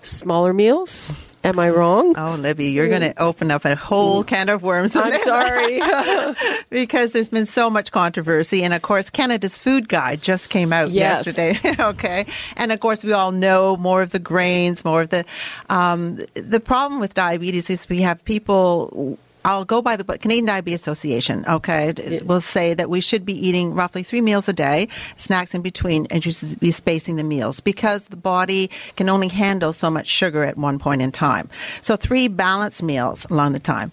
smaller 0.02 0.52
meals. 0.52 1.18
Am 1.44 1.58
I 1.58 1.70
wrong? 1.70 2.14
Oh, 2.16 2.36
Libby, 2.38 2.66
you're 2.72 2.88
going 2.88 3.02
to 3.02 3.22
open 3.22 3.50
up 3.50 3.64
a 3.64 3.76
whole 3.76 4.24
can 4.24 4.48
of 4.48 4.62
worms. 4.62 4.96
I'm 4.96 5.12
sorry. 5.12 5.80
because 6.70 7.12
there's 7.12 7.28
been 7.28 7.46
so 7.46 7.70
much 7.70 7.92
controversy. 7.92 8.64
And 8.64 8.74
of 8.74 8.82
course, 8.82 9.08
Canada's 9.08 9.56
Food 9.56 9.88
Guide 9.88 10.20
just 10.20 10.50
came 10.50 10.72
out 10.72 10.90
yes. 10.90 11.26
yesterday. 11.26 11.58
okay. 11.82 12.26
And 12.56 12.72
of 12.72 12.80
course, 12.80 13.04
we 13.04 13.12
all 13.12 13.32
know 13.32 13.76
more 13.76 14.02
of 14.02 14.10
the 14.10 14.18
grains, 14.18 14.84
more 14.84 15.02
of 15.02 15.10
the. 15.10 15.24
Um, 15.68 16.18
the 16.34 16.60
problem 16.60 17.00
with 17.00 17.14
diabetes 17.14 17.70
is 17.70 17.88
we 17.88 18.02
have 18.02 18.24
people 18.24 19.18
I'll 19.48 19.64
go 19.64 19.80
by 19.80 19.96
the 19.96 20.04
Canadian 20.04 20.44
Diabetes 20.44 20.82
Association. 20.82 21.42
Okay, 21.48 21.88
it 21.88 22.26
will 22.26 22.42
say 22.42 22.74
that 22.74 22.90
we 22.90 23.00
should 23.00 23.24
be 23.24 23.32
eating 23.32 23.72
roughly 23.72 24.02
three 24.02 24.20
meals 24.20 24.46
a 24.46 24.52
day, 24.52 24.88
snacks 25.16 25.54
in 25.54 25.62
between, 25.62 26.06
and 26.10 26.24
you 26.24 26.32
should 26.32 26.60
be 26.60 26.70
spacing 26.70 27.16
the 27.16 27.24
meals 27.24 27.58
because 27.58 28.08
the 28.08 28.16
body 28.18 28.68
can 28.96 29.08
only 29.08 29.28
handle 29.28 29.72
so 29.72 29.90
much 29.90 30.06
sugar 30.06 30.44
at 30.44 30.58
one 30.58 30.78
point 30.78 31.00
in 31.00 31.10
time. 31.10 31.48
So 31.80 31.96
three 31.96 32.28
balanced 32.28 32.82
meals 32.82 33.24
along 33.30 33.54
the 33.54 33.58
time. 33.58 33.90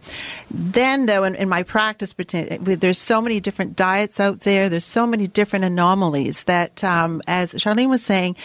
Then, 0.51 1.05
though, 1.05 1.23
in, 1.23 1.35
in 1.35 1.47
my 1.47 1.63
practice, 1.63 2.13
there's 2.17 2.97
so 2.97 3.21
many 3.21 3.39
different 3.39 3.77
diets 3.77 4.19
out 4.19 4.41
there. 4.41 4.67
There's 4.67 4.83
so 4.83 5.07
many 5.07 5.25
different 5.25 5.63
anomalies 5.63 6.43
that, 6.43 6.83
um, 6.83 7.21
as 7.27 7.53
Charlene 7.53 7.89
was 7.89 8.03
saying 8.03 8.35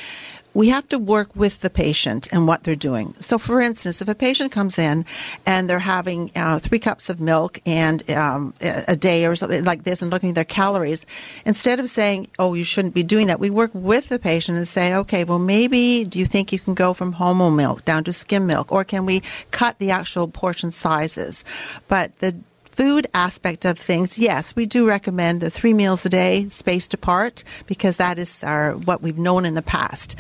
we 0.55 0.69
have 0.69 0.89
to 0.89 0.99
work 0.99 1.35
with 1.35 1.61
the 1.61 1.71
patient 1.71 2.29
and 2.33 2.47
what 2.47 2.65
they're 2.65 2.75
doing. 2.75 3.15
So, 3.19 3.39
for 3.39 3.61
instance, 3.61 4.03
if 4.03 4.09
a 4.09 4.15
patient 4.15 4.53
comes 4.53 4.79
in 4.79 5.05
and 5.47 5.71
they're 5.71 5.79
having 5.79 6.31
uh, 6.35 6.59
three 6.59 6.79
cups 6.79 7.09
of 7.09 7.21
milk 7.21 7.61
and 7.65 8.09
um, 8.11 8.55
a 8.61 8.97
day 8.97 9.27
or 9.27 9.37
something 9.37 9.65
like 9.65 9.85
this 9.85 10.03
and 10.03 10.11
looking 10.11 10.31
at 10.31 10.35
their 10.35 10.45
calories, 10.45 11.07
instead 11.45 11.79
of 11.79 11.89
saying, 11.89 12.29
"Oh, 12.39 12.55
you 12.55 12.65
shouldn't 12.65 12.95
be 12.95 13.03
doing 13.03 13.29
that," 13.29 13.41
we 13.41 13.51
work 13.51 13.71
with 13.75 14.09
the 14.09 14.19
patient 14.19 14.59
and 14.59 14.67
say, 14.67 14.95
"Okay, 14.95 15.25
well, 15.25 15.39
maybe 15.39 16.05
do 16.05 16.19
you 16.19 16.27
think 16.27 16.53
you 16.53 16.59
can 16.59 16.75
go 16.75 16.95
from 16.95 17.13
homo 17.13 17.51
milk 17.51 17.85
down 17.85 18.05
to 18.05 18.13
skim 18.13 18.47
milk, 18.47 18.73
or 18.73 18.85
can 18.85 19.07
we 19.07 19.23
cut 19.51 19.79
the 19.79 19.91
actual 19.91 20.27
portion 20.29 20.71
sizes?" 20.71 21.45
But 21.89 22.19
the 22.19 22.37
food 22.71 23.07
aspect 23.15 23.65
of 23.65 23.79
things, 23.79 24.19
yes, 24.19 24.57
we 24.57 24.67
do 24.67 24.87
recommend 24.87 25.41
the 25.41 25.51
three 25.51 25.75
meals 25.75 26.07
a 26.07 26.09
day 26.09 26.49
spaced 26.49 26.95
apart 26.95 27.45
because 27.67 27.97
that 27.99 28.19
is 28.19 28.43
our 28.45 28.73
what 28.73 29.03
we've 29.03 29.19
known 29.19 29.45
in 29.45 29.55
the 29.55 29.63
past. 29.63 30.17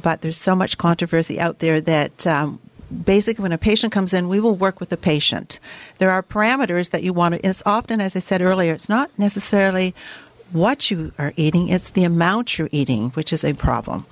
But 0.00 0.20
there's 0.20 0.38
so 0.38 0.54
much 0.54 0.78
controversy 0.78 1.38
out 1.38 1.58
there 1.58 1.80
that 1.80 2.26
um, 2.26 2.58
basically 3.04 3.42
when 3.42 3.52
a 3.52 3.58
patient 3.58 3.92
comes 3.92 4.12
in, 4.12 4.28
we 4.28 4.40
will 4.40 4.56
work 4.56 4.80
with 4.80 4.88
the 4.88 4.96
patient. 4.96 5.60
There 5.98 6.10
are 6.10 6.22
parameters 6.22 6.90
that 6.90 7.02
you 7.02 7.12
want 7.12 7.34
to, 7.34 7.46
it's 7.46 7.62
often, 7.64 8.00
as 8.00 8.16
I 8.16 8.20
said 8.20 8.42
earlier, 8.42 8.74
it's 8.74 8.88
not 8.88 9.10
necessarily 9.18 9.94
what 10.52 10.90
you 10.90 11.12
are 11.16 11.32
eating, 11.36 11.68
it's 11.68 11.90
the 11.90 12.02
amount 12.04 12.58
you're 12.58 12.68
eating, 12.72 13.10
which 13.10 13.32
is 13.32 13.44
a 13.44 13.54
problem. 13.54 14.04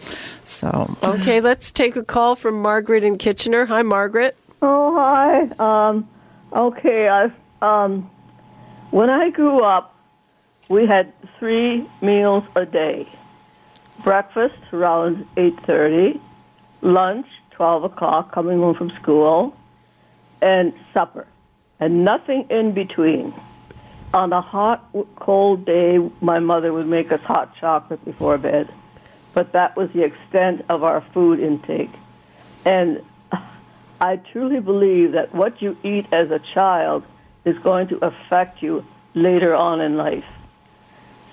So. 0.44 0.96
Okay, 1.02 1.40
let's 1.40 1.72
take 1.72 1.96
a 1.96 2.04
call 2.04 2.36
from 2.36 2.62
Margaret 2.62 3.02
in 3.02 3.18
Kitchener. 3.18 3.64
Hi, 3.66 3.82
Margaret. 3.82 4.36
Oh, 4.62 4.94
hi. 4.94 5.48
Um, 5.58 6.08
okay, 6.52 7.08
I've 7.08 7.34
um, 7.60 8.10
when 8.90 9.10
I 9.10 9.30
grew 9.30 9.60
up, 9.62 9.94
we 10.68 10.86
had 10.86 11.12
three 11.38 11.88
meals 12.00 12.44
a 12.54 12.66
day: 12.66 13.08
breakfast 14.04 14.58
around 14.72 15.26
eight 15.36 15.58
thirty, 15.66 16.20
lunch 16.80 17.26
twelve 17.50 17.84
o'clock 17.84 18.32
coming 18.32 18.58
home 18.58 18.74
from 18.74 18.90
school, 19.02 19.56
and 20.40 20.72
supper, 20.94 21.26
and 21.80 22.04
nothing 22.04 22.46
in 22.50 22.72
between. 22.72 23.34
On 24.14 24.32
a 24.32 24.40
hot, 24.40 24.88
cold 25.16 25.66
day, 25.66 25.98
my 26.22 26.38
mother 26.38 26.72
would 26.72 26.86
make 26.86 27.12
us 27.12 27.20
hot 27.20 27.54
chocolate 27.56 28.02
before 28.04 28.38
bed, 28.38 28.72
but 29.34 29.52
that 29.52 29.76
was 29.76 29.90
the 29.92 30.02
extent 30.02 30.64
of 30.70 30.82
our 30.82 31.02
food 31.12 31.40
intake. 31.40 31.90
And 32.64 33.02
I 34.00 34.16
truly 34.16 34.60
believe 34.60 35.12
that 35.12 35.34
what 35.34 35.60
you 35.60 35.76
eat 35.82 36.06
as 36.12 36.30
a 36.30 36.38
child 36.54 37.04
is 37.48 37.58
going 37.58 37.88
to 37.88 38.04
affect 38.04 38.62
you 38.62 38.84
later 39.14 39.54
on 39.54 39.80
in 39.80 39.96
life. 39.96 40.24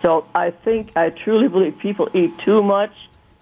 So 0.02 0.26
I 0.36 0.52
think, 0.52 0.96
I 0.96 1.10
truly 1.10 1.48
believe 1.48 1.78
people 1.80 2.10
eat 2.14 2.38
too 2.40 2.62
much. 2.62 2.92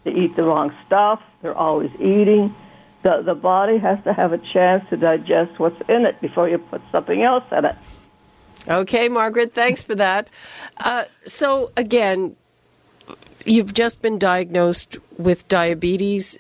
They 0.04 0.12
eat 0.12 0.36
the 0.36 0.44
wrong 0.44 0.74
stuff. 0.86 1.22
They're 1.42 1.58
always 1.58 1.92
eating. 2.00 2.56
The, 3.04 3.22
the 3.22 3.36
body 3.36 3.78
has 3.78 4.02
to 4.06 4.14
have 4.14 4.32
a 4.32 4.38
chance 4.38 4.88
to 4.90 4.98
digest 4.98 5.60
what's 5.60 5.80
in 5.90 6.06
it 6.06 6.22
before 6.22 6.48
you 6.48 6.58
put 6.58 6.82
something 6.92 7.22
else 7.22 7.44
in 7.52 7.66
it. 7.66 7.76
Okay, 8.68 9.10
Margaret, 9.10 9.54
thanks 9.54 9.84
for 9.84 9.96
that. 9.96 10.30
Uh, 10.78 11.04
so, 11.26 11.72
again, 11.76 12.38
you've 13.46 13.74
just 13.74 14.02
been 14.02 14.18
diagnosed 14.18 14.98
with 15.18 15.46
diabetes 15.50 16.40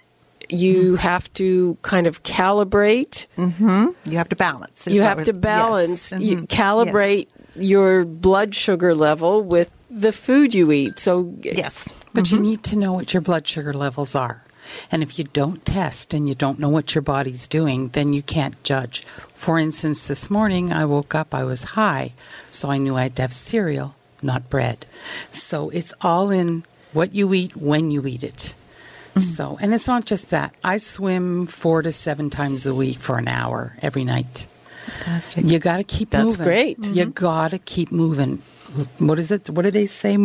you 0.49 0.95
have 0.95 1.31
to 1.33 1.77
kind 1.81 2.07
of 2.07 2.23
calibrate. 2.23 3.27
Mm-hmm. 3.37 3.87
You 4.05 4.17
have 4.17 4.29
to 4.29 4.35
balance. 4.35 4.87
You 4.87 5.01
have 5.01 5.23
to 5.25 5.33
balance. 5.33 6.11
Yes. 6.11 6.21
You 6.21 6.37
mm-hmm. 6.37 6.45
calibrate 6.45 7.27
yes. 7.55 7.55
your 7.55 8.05
blood 8.05 8.55
sugar 8.55 8.95
level 8.95 9.41
with 9.41 9.75
the 9.89 10.11
food 10.11 10.53
you 10.53 10.71
eat. 10.71 10.99
So 10.99 11.35
yes, 11.41 11.89
but 12.13 12.25
mm-hmm. 12.25 12.35
you 12.35 12.41
need 12.41 12.63
to 12.63 12.77
know 12.77 12.93
what 12.93 13.13
your 13.13 13.21
blood 13.21 13.47
sugar 13.47 13.73
levels 13.73 14.15
are. 14.15 14.43
And 14.91 15.03
if 15.03 15.19
you 15.19 15.25
don't 15.25 15.65
test 15.65 16.13
and 16.13 16.27
you 16.27 16.35
don't 16.35 16.59
know 16.59 16.69
what 16.69 16.95
your 16.95 17.01
body's 17.01 17.47
doing, 17.47 17.89
then 17.89 18.13
you 18.13 18.21
can't 18.21 18.61
judge. 18.63 19.05
For 19.33 19.59
instance, 19.59 20.07
this 20.07 20.29
morning 20.29 20.71
I 20.71 20.85
woke 20.85 21.13
up, 21.13 21.35
I 21.35 21.43
was 21.43 21.63
high, 21.75 22.13
so 22.49 22.69
I 22.69 22.77
knew 22.77 22.95
I 22.95 23.03
had 23.03 23.15
to 23.17 23.23
have 23.23 23.33
cereal, 23.33 23.95
not 24.21 24.49
bread. 24.49 24.85
So 25.31 25.69
it's 25.69 25.93
all 26.01 26.31
in 26.31 26.63
what 26.93 27.13
you 27.13 27.33
eat 27.33 27.57
when 27.57 27.91
you 27.91 28.05
eat 28.07 28.23
it. 28.23 28.55
Mm-hmm. 29.13 29.19
So, 29.19 29.57
and 29.61 29.73
it's 29.73 29.87
not 29.87 30.05
just 30.05 30.31
that. 30.31 30.55
I 30.63 30.77
swim 30.77 31.45
four 31.45 31.83
to 31.83 31.91
seven 31.91 32.29
times 32.29 32.65
a 32.65 32.73
week 32.73 32.97
for 32.97 33.17
an 33.17 33.27
hour 33.27 33.77
every 33.81 34.03
night. 34.03 34.47
Fantastic. 34.85 35.45
You 35.45 35.59
got 35.59 35.77
to 35.77 35.83
keep 35.83 36.09
That's 36.09 36.23
moving. 36.23 36.37
That's 36.37 36.47
great. 36.47 36.81
Mm-hmm. 36.81 36.93
You 36.93 37.05
got 37.05 37.51
to 37.51 37.59
keep 37.59 37.91
moving. 37.91 38.41
What 38.97 39.19
is 39.19 39.31
it? 39.31 39.49
What 39.51 39.61
do 39.61 39.71
they 39.71 39.85
say? 39.85 40.17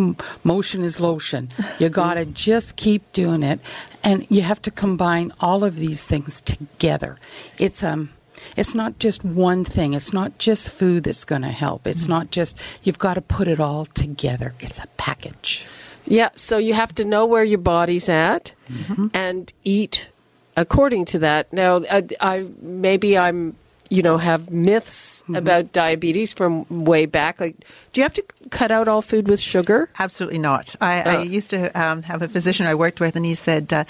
Motion 0.43 0.83
is 0.83 1.01
lotion. 1.01 1.51
You 1.79 1.89
got 2.03 2.15
to 2.15 2.25
just 2.25 2.77
keep 2.77 3.13
doing 3.13 3.43
it, 3.43 3.61
and 4.03 4.27
you 4.31 4.41
have 4.41 4.63
to 4.63 4.71
combine 4.71 5.33
all 5.39 5.65
of 5.65 5.77
these 5.77 6.07
things 6.07 6.41
together. 6.41 7.19
It's 7.59 7.83
um, 7.83 8.11
it's 8.57 8.75
not 8.75 8.99
just 8.99 9.23
one 9.23 9.65
thing. 9.65 9.93
It's 9.93 10.15
not 10.15 10.39
just 10.39 10.73
food 10.73 11.05
that's 11.05 11.25
going 11.25 11.43
to 11.43 11.49
help. 11.49 11.87
It's 11.87 12.05
mm-hmm. 12.05 12.13
not 12.13 12.31
just 12.31 12.59
you've 12.83 12.99
got 12.99 13.15
to 13.15 13.21
put 13.21 13.49
it 13.49 13.61
all 13.61 13.85
together. 13.85 14.55
It's 14.61 14.83
a 14.83 14.87
package. 14.97 15.67
Yeah, 16.09 16.31
so 16.37 16.59
you 16.59 16.75
have 16.75 16.95
to 16.97 17.05
know 17.05 17.27
where 17.27 17.45
your 17.45 17.59
body's 17.59 18.09
at 18.09 18.55
mm-hmm. 18.71 19.07
and 19.13 19.53
eat 19.63 20.09
according 20.57 21.05
to 21.07 21.19
that. 21.21 21.53
Now, 21.53 21.83
I, 21.91 22.03
I 22.21 22.47
maybe 22.61 23.17
I'm 23.19 23.57
you 23.89 24.03
know 24.03 24.19
have 24.19 24.51
myths 24.51 25.23
mm-hmm. 25.23 25.37
about 25.37 25.73
diabetes 25.73 26.33
from 26.33 26.67
way 26.69 27.07
back. 27.07 27.41
Like, 27.41 27.57
do 27.93 28.01
you 28.01 28.03
have 28.03 28.15
to 28.15 28.25
cut 28.51 28.71
out 28.71 28.89
all 28.89 29.03
food 29.03 29.29
with 29.29 29.41
sugar? 29.41 29.91
Absolutely 29.99 30.39
not. 30.39 30.75
I, 30.81 31.01
uh, 31.01 31.19
I 31.19 31.23
used 31.23 31.51
to 31.51 31.71
um, 31.81 32.03
have 32.03 32.23
a 32.23 32.29
physician 32.29 32.67
I 32.67 32.75
worked 32.75 33.01
with, 33.01 33.17
and 33.17 33.25
he 33.25 33.35
said, 33.35 33.73
uh, 33.73 33.85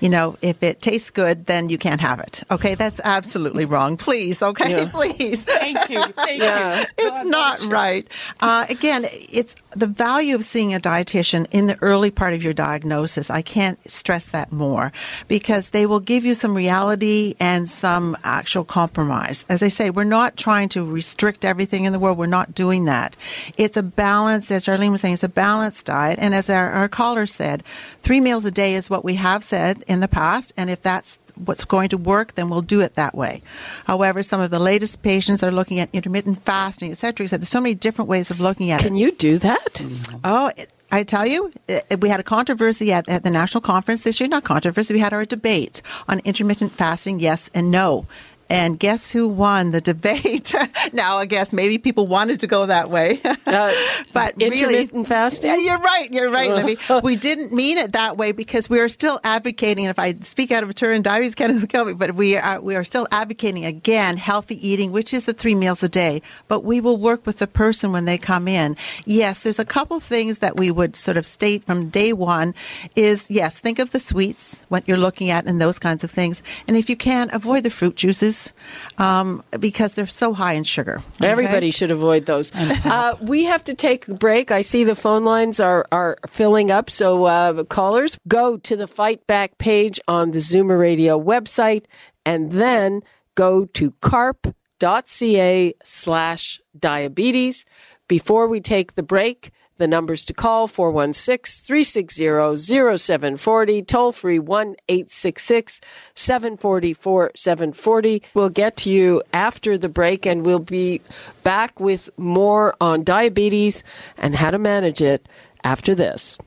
you 0.00 0.08
know, 0.08 0.36
if 0.42 0.62
it 0.62 0.80
tastes 0.80 1.10
good, 1.10 1.46
then 1.46 1.68
you 1.68 1.78
can't 1.78 2.00
have 2.00 2.20
it. 2.20 2.42
Okay, 2.50 2.74
that's 2.74 3.00
absolutely 3.04 3.64
wrong. 3.64 3.96
Please, 3.96 4.42
okay, 4.42 4.70
yeah. 4.70 4.90
please. 4.92 5.44
Thank 5.44 5.88
you. 5.88 6.02
Thank 6.02 6.42
yeah. 6.42 6.80
you. 6.80 6.86
It's 6.98 7.22
God 7.22 7.26
not 7.26 7.64
right. 7.66 8.08
Uh, 8.40 8.66
again, 8.68 9.06
it's 9.10 9.54
the 9.76 9.86
value 9.86 10.34
of 10.34 10.44
seeing 10.44 10.74
a 10.74 10.80
dietitian 10.80 11.46
in 11.50 11.66
the 11.66 11.80
early 11.82 12.10
part 12.10 12.34
of 12.34 12.42
your 12.42 12.52
diagnosis. 12.52 13.30
I 13.30 13.42
can't 13.42 13.78
stress 13.90 14.30
that 14.30 14.52
more 14.52 14.92
because 15.28 15.70
they 15.70 15.86
will 15.86 16.00
give 16.00 16.24
you 16.24 16.34
some 16.34 16.54
reality 16.54 17.34
and 17.40 17.68
some 17.68 18.16
actual 18.24 18.64
compromise. 18.64 19.43
As 19.48 19.62
I 19.62 19.68
say, 19.68 19.90
we're 19.90 20.04
not 20.04 20.36
trying 20.36 20.68
to 20.70 20.84
restrict 20.84 21.44
everything 21.44 21.84
in 21.84 21.92
the 21.92 21.98
world. 21.98 22.18
We're 22.18 22.26
not 22.26 22.54
doing 22.54 22.86
that. 22.86 23.16
It's 23.56 23.76
a 23.76 23.82
balance, 23.82 24.50
as 24.50 24.66
Charlene 24.66 24.90
was 24.90 25.00
saying, 25.00 25.14
it's 25.14 25.22
a 25.22 25.28
balanced 25.28 25.86
diet. 25.86 26.18
And 26.20 26.34
as 26.34 26.48
our, 26.48 26.70
our 26.70 26.88
caller 26.88 27.26
said, 27.26 27.62
three 28.02 28.20
meals 28.20 28.44
a 28.44 28.50
day 28.50 28.74
is 28.74 28.88
what 28.88 29.04
we 29.04 29.14
have 29.14 29.44
said 29.44 29.84
in 29.86 30.00
the 30.00 30.08
past. 30.08 30.52
And 30.56 30.70
if 30.70 30.82
that's 30.82 31.18
what's 31.36 31.64
going 31.64 31.88
to 31.88 31.96
work, 31.98 32.34
then 32.34 32.48
we'll 32.48 32.62
do 32.62 32.80
it 32.80 32.94
that 32.94 33.14
way. 33.14 33.42
However, 33.86 34.22
some 34.22 34.40
of 34.40 34.50
the 34.50 34.58
latest 34.58 35.02
patients 35.02 35.42
are 35.42 35.50
looking 35.50 35.80
at 35.80 35.88
intermittent 35.92 36.42
fasting, 36.42 36.90
et 36.90 36.94
cetera, 36.94 37.24
et 37.24 37.28
cetera. 37.28 37.40
There's 37.40 37.48
so 37.48 37.60
many 37.60 37.74
different 37.74 38.08
ways 38.08 38.30
of 38.30 38.40
looking 38.40 38.70
at 38.70 38.80
Can 38.80 38.86
it. 38.86 38.90
Can 38.90 38.96
you 38.96 39.12
do 39.12 39.38
that? 39.38 39.84
Oh, 40.22 40.50
I 40.92 41.02
tell 41.02 41.26
you, 41.26 41.52
we 41.98 42.08
had 42.08 42.20
a 42.20 42.24
controversy 42.24 42.92
at, 42.92 43.08
at, 43.08 43.24
the 43.24 43.30
national 43.30 43.62
conference 43.62 44.04
this 44.04 44.20
year. 44.20 44.28
Not 44.28 44.44
controversy, 44.44 44.94
we 44.94 45.00
had 45.00 45.12
our 45.12 45.24
debate 45.24 45.82
on 46.08 46.20
intermittent 46.20 46.70
fasting, 46.70 47.18
yes 47.18 47.50
and 47.52 47.70
no. 47.70 48.06
And 48.50 48.78
guess 48.78 49.10
who 49.10 49.26
won 49.26 49.70
the 49.70 49.80
debate? 49.80 50.54
now, 50.92 51.16
I 51.16 51.24
guess 51.24 51.52
maybe 51.52 51.78
people 51.78 52.06
wanted 52.06 52.40
to 52.40 52.46
go 52.46 52.66
that 52.66 52.90
way, 52.90 53.20
uh, 53.46 53.72
but 54.12 54.34
intermittent 54.40 54.92
really, 54.92 55.04
fasting. 55.04 55.50
Yeah, 55.50 55.56
you're 55.56 55.78
right. 55.78 56.12
You're 56.12 56.30
right, 56.30 56.50
Libby. 56.50 56.76
we 57.02 57.16
didn't 57.16 57.52
mean 57.52 57.78
it 57.78 57.92
that 57.92 58.16
way 58.16 58.32
because 58.32 58.68
we 58.68 58.80
are 58.80 58.88
still 58.88 59.18
advocating. 59.24 59.86
And 59.86 59.90
if 59.90 59.98
I 59.98 60.14
speak 60.20 60.52
out 60.52 60.62
of 60.62 60.74
turn, 60.74 61.02
diabetes 61.02 61.34
can 61.34 61.66
kill 61.66 61.86
me. 61.86 61.94
But 61.94 62.14
we 62.14 62.36
are 62.36 62.60
we 62.60 62.76
are 62.76 62.84
still 62.84 63.08
advocating 63.10 63.64
again 63.64 64.16
healthy 64.16 64.66
eating, 64.66 64.92
which 64.92 65.14
is 65.14 65.26
the 65.26 65.32
three 65.32 65.54
meals 65.54 65.82
a 65.82 65.88
day. 65.88 66.20
But 66.48 66.64
we 66.64 66.80
will 66.80 66.98
work 66.98 67.26
with 67.26 67.38
the 67.38 67.46
person 67.46 67.92
when 67.92 68.04
they 68.04 68.18
come 68.18 68.46
in. 68.46 68.76
Yes, 69.06 69.42
there's 69.42 69.58
a 69.58 69.64
couple 69.64 70.00
things 70.00 70.40
that 70.40 70.56
we 70.56 70.70
would 70.70 70.96
sort 70.96 71.16
of 71.16 71.26
state 71.26 71.64
from 71.64 71.88
day 71.88 72.12
one. 72.12 72.54
Is 72.94 73.30
yes, 73.30 73.60
think 73.60 73.78
of 73.78 73.90
the 73.90 74.00
sweets, 74.00 74.64
what 74.68 74.86
you're 74.86 74.98
looking 74.98 75.30
at, 75.30 75.46
and 75.46 75.60
those 75.60 75.78
kinds 75.78 76.04
of 76.04 76.10
things. 76.10 76.42
And 76.68 76.76
if 76.76 76.90
you 76.90 76.96
can, 76.96 77.30
avoid 77.32 77.62
the 77.62 77.70
fruit 77.70 77.96
juices 78.34 78.52
um, 78.98 79.42
because 79.58 79.94
they're 79.94 80.06
so 80.06 80.32
high 80.34 80.54
in 80.54 80.64
sugar. 80.64 81.02
Okay? 81.16 81.28
Everybody 81.28 81.70
should 81.70 81.90
avoid 81.90 82.26
those. 82.26 82.52
Uh, 82.54 83.16
we 83.20 83.44
have 83.44 83.64
to 83.64 83.74
take 83.74 84.08
a 84.08 84.14
break. 84.14 84.50
I 84.50 84.60
see 84.60 84.84
the 84.84 84.94
phone 84.94 85.24
lines 85.24 85.60
are, 85.60 85.86
are 85.90 86.18
filling 86.28 86.70
up. 86.70 86.90
So, 86.90 87.24
uh, 87.24 87.64
callers, 87.64 88.18
go 88.28 88.56
to 88.58 88.76
the 88.76 88.86
Fight 88.86 89.26
Back 89.26 89.58
page 89.58 90.00
on 90.06 90.30
the 90.30 90.38
Zoomer 90.38 90.78
Radio 90.78 91.20
website 91.20 91.86
and 92.24 92.52
then 92.52 93.02
go 93.34 93.64
to 93.64 93.90
carp.ca 94.00 95.74
slash 95.82 96.60
diabetes. 96.78 97.64
Before 98.06 98.46
we 98.48 98.60
take 98.60 98.94
the 98.94 99.02
break, 99.02 99.50
the 99.76 99.88
numbers 99.88 100.24
to 100.26 100.32
call 100.32 100.66
416 100.68 101.66
360 101.66 102.56
0740, 102.56 103.82
toll 103.82 104.12
free 104.12 104.38
1 104.38 104.76
866 104.88 105.80
744 106.14 107.32
740. 107.34 108.22
We'll 108.34 108.48
get 108.48 108.76
to 108.78 108.90
you 108.90 109.22
after 109.32 109.76
the 109.76 109.88
break 109.88 110.26
and 110.26 110.44
we'll 110.44 110.58
be 110.58 111.00
back 111.42 111.78
with 111.80 112.10
more 112.16 112.74
on 112.80 113.04
diabetes 113.04 113.84
and 114.16 114.34
how 114.34 114.50
to 114.50 114.58
manage 114.58 115.02
it 115.02 115.28
after 115.62 115.94
this. 115.94 116.38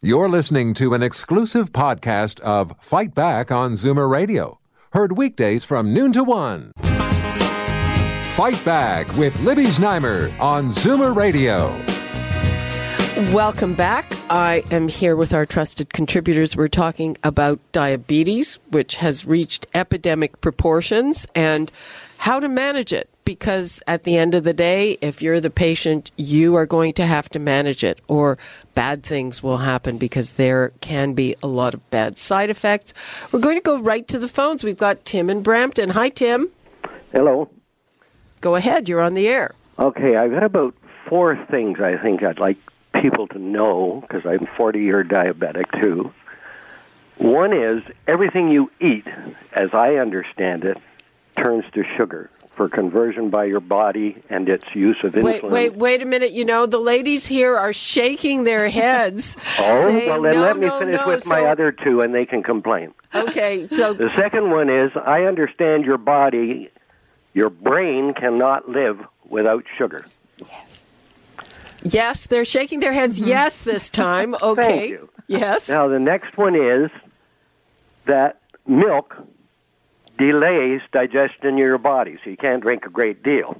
You're 0.00 0.28
listening 0.28 0.74
to 0.74 0.94
an 0.94 1.02
exclusive 1.02 1.72
podcast 1.72 2.38
of 2.40 2.72
Fight 2.80 3.14
Back 3.14 3.50
on 3.50 3.72
Zoomer 3.72 4.08
Radio, 4.08 4.60
heard 4.92 5.16
weekdays 5.16 5.64
from 5.64 5.92
noon 5.92 6.12
to 6.12 6.22
one. 6.22 6.70
Fight 8.36 8.64
Back 8.64 9.12
with 9.16 9.36
Libby 9.40 9.64
Znaimer 9.64 10.32
on 10.38 10.68
Zoomer 10.68 11.16
Radio. 11.16 11.76
Welcome 13.18 13.74
back. 13.74 14.16
I 14.30 14.62
am 14.70 14.86
here 14.86 15.16
with 15.16 15.34
our 15.34 15.44
trusted 15.44 15.92
contributors. 15.92 16.56
We're 16.56 16.68
talking 16.68 17.16
about 17.24 17.58
diabetes, 17.72 18.60
which 18.70 18.94
has 18.98 19.26
reached 19.26 19.66
epidemic 19.74 20.40
proportions, 20.40 21.26
and 21.34 21.72
how 22.18 22.38
to 22.38 22.48
manage 22.48 22.92
it. 22.92 23.10
Because 23.24 23.82
at 23.88 24.04
the 24.04 24.16
end 24.16 24.36
of 24.36 24.44
the 24.44 24.52
day, 24.52 24.98
if 25.00 25.20
you're 25.20 25.40
the 25.40 25.50
patient, 25.50 26.12
you 26.16 26.54
are 26.54 26.64
going 26.64 26.92
to 26.92 27.06
have 27.06 27.28
to 27.30 27.40
manage 27.40 27.82
it, 27.82 28.00
or 28.06 28.38
bad 28.76 29.02
things 29.02 29.42
will 29.42 29.58
happen 29.58 29.98
because 29.98 30.34
there 30.34 30.70
can 30.80 31.14
be 31.14 31.34
a 31.42 31.48
lot 31.48 31.74
of 31.74 31.90
bad 31.90 32.18
side 32.18 32.50
effects. 32.50 32.94
We're 33.32 33.40
going 33.40 33.56
to 33.56 33.60
go 33.60 33.80
right 33.80 34.06
to 34.06 34.20
the 34.20 34.28
phones. 34.28 34.62
We've 34.62 34.78
got 34.78 35.04
Tim 35.04 35.28
in 35.28 35.42
Brampton. 35.42 35.88
Hi, 35.90 36.08
Tim. 36.08 36.50
Hello. 37.10 37.50
Go 38.40 38.54
ahead. 38.54 38.88
You're 38.88 39.02
on 39.02 39.14
the 39.14 39.26
air. 39.26 39.56
Okay, 39.76 40.14
I've 40.14 40.30
got 40.30 40.44
about 40.44 40.76
four 41.08 41.36
things 41.50 41.80
I 41.80 41.96
think 41.96 42.22
I'd 42.22 42.38
like 42.38 42.58
people 42.94 43.26
to 43.28 43.38
know 43.38 44.02
because 44.02 44.24
I'm 44.26 44.46
40 44.56 44.80
year 44.80 45.02
diabetic 45.02 45.80
too. 45.80 46.12
One 47.18 47.52
is 47.52 47.82
everything 48.06 48.48
you 48.48 48.70
eat, 48.80 49.06
as 49.52 49.70
I 49.72 49.96
understand 49.96 50.64
it, 50.64 50.78
turns 51.36 51.64
to 51.74 51.84
sugar 51.96 52.30
for 52.58 52.68
conversion 52.68 53.30
by 53.30 53.44
your 53.44 53.60
body 53.60 54.20
and 54.28 54.48
its 54.48 54.64
use 54.74 54.96
of 55.04 55.12
insulin. 55.12 55.22
Wait, 55.22 55.44
wait, 55.44 55.76
wait 55.76 56.02
a 56.02 56.04
minute. 56.04 56.32
You 56.32 56.44
know, 56.44 56.66
the 56.66 56.78
ladies 56.78 57.24
here 57.26 57.56
are 57.56 57.72
shaking 57.72 58.44
their 58.44 58.68
heads. 58.68 59.36
oh, 59.60 59.86
saying, 59.86 60.08
well, 60.08 60.22
then 60.22 60.34
no, 60.34 60.42
let 60.42 60.58
me 60.58 60.66
no, 60.66 60.78
finish 60.78 60.96
no. 60.96 61.06
with 61.06 61.22
so, 61.22 61.30
my 61.30 61.44
other 61.44 61.70
two 61.72 62.00
and 62.00 62.12
they 62.14 62.24
can 62.24 62.42
complain. 62.42 62.92
Okay, 63.14 63.68
so 63.70 63.94
The 63.94 64.10
second 64.16 64.50
one 64.50 64.68
is 64.68 64.90
I 64.96 65.22
understand 65.22 65.84
your 65.84 65.98
body, 65.98 66.68
your 67.32 67.48
brain 67.48 68.12
cannot 68.12 68.68
live 68.68 69.00
without 69.28 69.64
sugar. 69.76 70.04
yes, 70.38 70.84
they're 71.82 72.44
shaking 72.44 72.80
their 72.80 72.92
heads. 72.92 73.20
Yes, 73.20 73.62
this 73.62 73.90
time. 73.90 74.34
Okay. 74.42 74.90
you. 74.90 75.08
Yes. 75.26 75.68
Now, 75.68 75.88
the 75.88 75.98
next 75.98 76.36
one 76.38 76.54
is 76.54 76.90
that 78.06 78.40
milk 78.66 79.16
delays 80.16 80.80
digestion 80.92 81.46
in 81.46 81.58
your 81.58 81.78
body, 81.78 82.18
so 82.22 82.30
you 82.30 82.36
can't 82.36 82.62
drink 82.62 82.86
a 82.86 82.90
great 82.90 83.22
deal. 83.22 83.56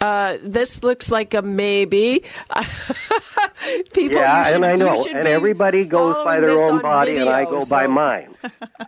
Uh, 0.00 0.36
this 0.42 0.82
looks 0.82 1.12
like 1.12 1.32
a 1.34 1.42
maybe. 1.42 2.24
People, 3.94 4.18
yeah, 4.18 4.38
you 4.38 4.44
should, 4.44 4.54
and 4.56 4.66
I 4.66 4.74
know, 4.74 5.04
and 5.14 5.26
everybody 5.26 5.84
goes 5.84 6.16
by 6.24 6.40
their 6.40 6.58
own 6.58 6.76
on 6.76 6.82
body, 6.82 7.18
and 7.18 7.28
I 7.28 7.44
video, 7.44 7.60
go 7.60 7.66
by 7.70 7.84
so- 7.84 7.90
mine. 7.92 8.34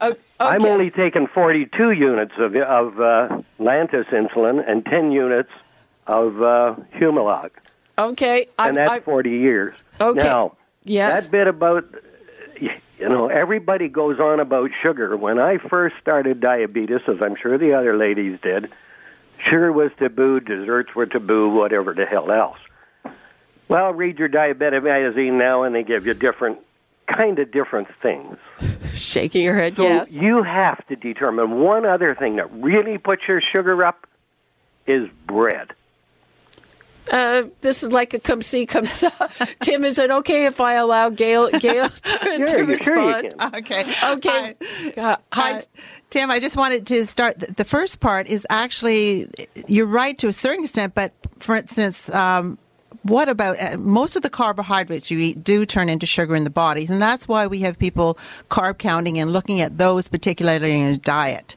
I'm 0.40 0.64
only 0.64 0.90
taking 0.90 1.28
42 1.28 1.92
units 1.92 2.32
of 2.38 2.56
of 2.56 3.00
uh, 3.00 3.42
Lantus 3.60 4.06
insulin 4.06 4.68
and 4.68 4.84
10 4.84 5.12
units 5.12 5.50
of 6.06 6.40
uh, 6.42 6.76
Humalog, 6.94 7.50
Okay. 7.98 8.46
I, 8.58 8.68
and 8.68 8.76
that's 8.76 8.90
I, 8.90 9.00
40 9.00 9.30
years. 9.30 9.74
Okay. 10.00 10.22
Now, 10.22 10.56
yes. 10.82 11.24
that 11.24 11.32
bit 11.32 11.46
about 11.46 11.84
you 12.98 13.08
know 13.08 13.26
everybody 13.28 13.88
goes 13.88 14.18
on 14.20 14.40
about 14.40 14.70
sugar 14.82 15.16
when 15.16 15.38
i 15.38 15.58
first 15.58 15.96
started 16.00 16.40
diabetes 16.40 17.00
as 17.08 17.16
i'm 17.20 17.34
sure 17.34 17.58
the 17.58 17.74
other 17.74 17.96
ladies 17.96 18.38
did 18.40 18.70
sugar 19.38 19.72
was 19.72 19.90
taboo 19.98 20.38
desserts 20.40 20.94
were 20.94 21.04
taboo 21.04 21.50
whatever 21.50 21.92
the 21.92 22.06
hell 22.06 22.30
else 22.30 22.58
well 23.68 23.92
read 23.92 24.18
your 24.18 24.28
diabetic 24.28 24.84
magazine 24.84 25.36
now 25.36 25.64
and 25.64 25.74
they 25.74 25.82
give 25.82 26.06
you 26.06 26.14
different 26.14 26.58
kind 27.12 27.38
of 27.40 27.50
different 27.50 27.88
things 28.00 28.38
shaking 28.94 29.42
your 29.44 29.56
head. 29.56 29.76
so 29.76 29.82
yes. 29.82 30.14
you 30.14 30.42
have 30.42 30.86
to 30.86 30.96
determine 30.96 31.60
one 31.60 31.84
other 31.84 32.14
thing 32.14 32.36
that 32.36 32.50
really 32.52 32.96
puts 32.96 33.22
your 33.26 33.42
sugar 33.54 33.84
up 33.84 34.06
is 34.86 35.08
bread 35.26 35.72
Uh, 37.10 37.44
this 37.60 37.82
is 37.82 37.92
like 37.92 38.14
a 38.14 38.18
come 38.18 38.40
see, 38.42 38.64
come 38.66 38.86
saw. 39.00 39.10
Tim, 39.60 39.84
is 39.84 39.98
it 39.98 40.10
okay 40.10 40.46
if 40.46 40.60
I 40.60 40.74
allow 40.74 41.10
Gail, 41.10 41.50
Gail 41.50 41.88
to, 41.88 42.18
to 42.18 42.46
Sure, 42.48 42.58
you- 42.60 42.66
respond? 42.66 43.34
can. 43.38 43.54
Okay. 43.56 43.84
Okay. 44.12 44.54
Hi. 44.98 45.12
Uh, 45.12 45.16
Hi, 45.32 45.60
Tim. 46.10 46.30
I 46.30 46.40
just 46.40 46.56
wanted 46.56 46.86
to 46.88 47.06
start. 47.06 47.38
The 47.56 47.64
first 47.64 48.00
part 48.00 48.26
is 48.26 48.46
actually, 48.48 49.28
you're 49.66 49.86
right 49.86 50.16
to 50.18 50.28
a 50.28 50.32
certain 50.32 50.64
extent, 50.64 50.94
but 50.94 51.12
for 51.40 51.56
instance, 51.56 52.08
um, 52.10 52.58
what 53.04 53.28
about 53.28 53.60
uh, 53.60 53.76
most 53.76 54.16
of 54.16 54.22
the 54.22 54.30
carbohydrates 54.30 55.10
you 55.10 55.18
eat 55.18 55.44
do 55.44 55.66
turn 55.66 55.90
into 55.90 56.06
sugar 56.06 56.34
in 56.34 56.44
the 56.44 56.50
body, 56.50 56.86
and 56.88 57.02
that's 57.02 57.28
why 57.28 57.46
we 57.46 57.60
have 57.60 57.78
people 57.78 58.16
carb 58.48 58.78
counting 58.78 59.18
and 59.18 59.30
looking 59.30 59.60
at 59.60 59.76
those 59.76 60.08
particularly 60.08 60.80
in 60.80 60.86
a 60.86 60.96
diet. 60.96 61.54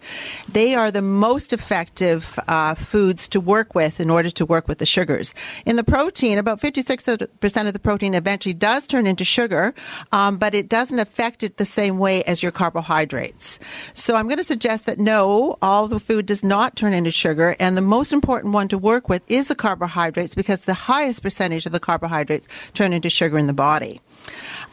They 0.52 0.76
are 0.76 0.92
the 0.92 1.02
most 1.02 1.54
effective 1.54 2.38
uh, 2.50 2.76
foods 2.76 3.30
to 3.30 3.40
work 3.40 3.76
with 3.76 4.02
in 4.02 4.10
order 4.10 4.30
to 4.32 4.46
work 4.46 4.68
with 4.68 4.80
the 4.80 4.86
sugars. 4.86 5.34
In 5.66 5.78
the 5.78 5.86
protein, 5.86 6.38
about 6.38 6.60
56% 6.60 7.68
of 7.68 7.74
the 7.74 7.80
protein 7.80 8.14
eventually 8.14 8.54
does 8.54 8.86
turn 8.86 9.08
into 9.08 9.24
sugar, 9.24 9.74
um, 10.12 10.38
but 10.38 10.54
it 10.54 10.68
doesn't 10.68 11.00
affect 11.00 11.44
it 11.44 11.56
the 11.56 11.66
same 11.66 11.98
way 11.98 12.24
as 12.24 12.44
your 12.44 12.52
carbohydrates. 12.52 13.58
So 13.94 14.18
I'm 14.18 14.28
going 14.28 14.38
to 14.38 14.44
suggest 14.44 14.86
that 14.88 15.00
no, 15.00 15.58
all 15.62 15.88
the 15.88 16.00
food 16.00 16.26
does 16.26 16.44
not 16.44 16.76
turn 16.76 16.94
into 16.94 17.12
sugar, 17.12 17.56
and 17.58 17.78
the 17.78 17.82
most 17.82 18.12
important 18.12 18.54
one 18.54 18.68
to 18.68 18.78
work 18.78 19.08
with 19.08 19.24
is 19.30 19.48
the 19.48 19.56
carbohydrates 19.56 20.36
because 20.36 20.66
the 20.66 20.74
highest 20.74 21.24
percentage 21.24 21.37
of 21.40 21.72
the 21.72 21.80
carbohydrates 21.80 22.48
turn 22.74 22.94
into 22.94 23.10
sugar 23.10 23.38
in 23.38 23.48
the 23.48 23.54
body. 23.54 24.02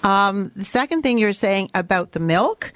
Um, 0.03 0.53
the 0.55 0.65
second 0.65 1.03
thing 1.03 1.19
you're 1.19 1.33
saying 1.33 1.71
about 1.75 2.13
the 2.13 2.21
milk, 2.21 2.73